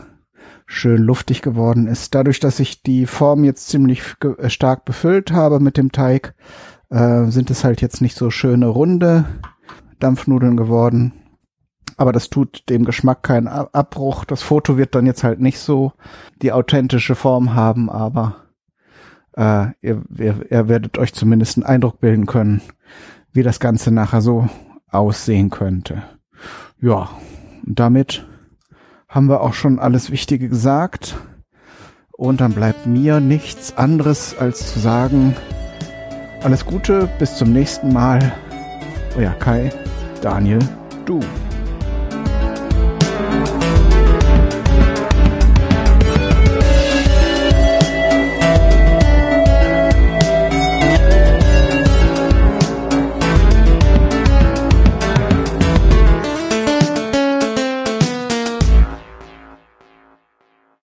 schön 0.67 1.01
luftig 1.01 1.41
geworden 1.41 1.87
ist. 1.87 2.17
Dadurch, 2.17 2.41
dass 2.41 2.59
ich 2.59 2.83
die 2.83 3.07
Form 3.07 3.45
jetzt 3.45 3.69
ziemlich 3.69 4.03
äh, 4.39 4.51
stark 4.51 4.85
befüllt 4.85 5.31
habe 5.31 5.61
mit 5.61 5.77
dem 5.77 5.93
Teig, 5.93 6.35
äh, 6.91 7.27
sind 7.27 7.49
es 7.51 7.63
halt 7.63 7.81
jetzt 7.81 8.01
nicht 8.01 8.17
so 8.17 8.31
schöne 8.31 8.67
runde 8.67 9.25
Dampfnudeln 10.01 10.57
geworden. 10.57 11.13
Aber 11.97 12.13
das 12.13 12.31
tut 12.31 12.69
dem 12.69 12.85
Geschmack 12.85 13.23
keinen 13.23 13.47
Abbruch. 13.47 14.25
Das 14.25 14.43
Foto 14.43 14.77
wird 14.77 14.95
dann 14.95 15.07
jetzt 15.07 15.25
halt 15.25 15.41
nicht 15.41 15.59
so 15.59 15.93
die 16.43 16.53
authentische 16.53 17.15
Form 17.15 17.55
haben, 17.55 17.89
aber 17.89 18.37
äh, 19.37 19.67
ihr, 19.81 20.03
ihr, 20.17 20.47
ihr 20.51 20.69
werdet 20.69 20.99
euch 20.99 21.15
zumindest 21.15 21.57
einen 21.57 21.67
Eindruck 21.67 22.01
bilden 22.01 22.27
können, 22.27 22.63
wie 23.33 23.43
das 23.43 23.61
Ganze 23.61 23.91
nachher 23.93 24.21
so 24.21 24.49
aussehen 24.91 25.51
könnte. 25.51 26.03
Ja, 26.81 27.11
damit 27.65 28.27
haben 29.09 29.29
wir 29.29 29.41
auch 29.41 29.55
schon 29.55 29.79
alles 29.79 30.11
Wichtige 30.11 30.49
gesagt. 30.49 31.17
Und 32.17 32.41
dann 32.41 32.53
bleibt 32.53 32.87
mir 32.87 33.21
nichts 33.21 33.77
anderes 33.77 34.37
als 34.39 34.73
zu 34.73 34.79
sagen, 34.79 35.35
alles 36.43 36.67
Gute, 36.67 37.09
bis 37.19 37.37
zum 37.37 37.53
nächsten 37.53 37.93
Mal. 37.93 38.33
Euer 39.17 39.33
Kai, 39.33 39.73
Daniel, 40.21 40.59
du. 41.07 41.21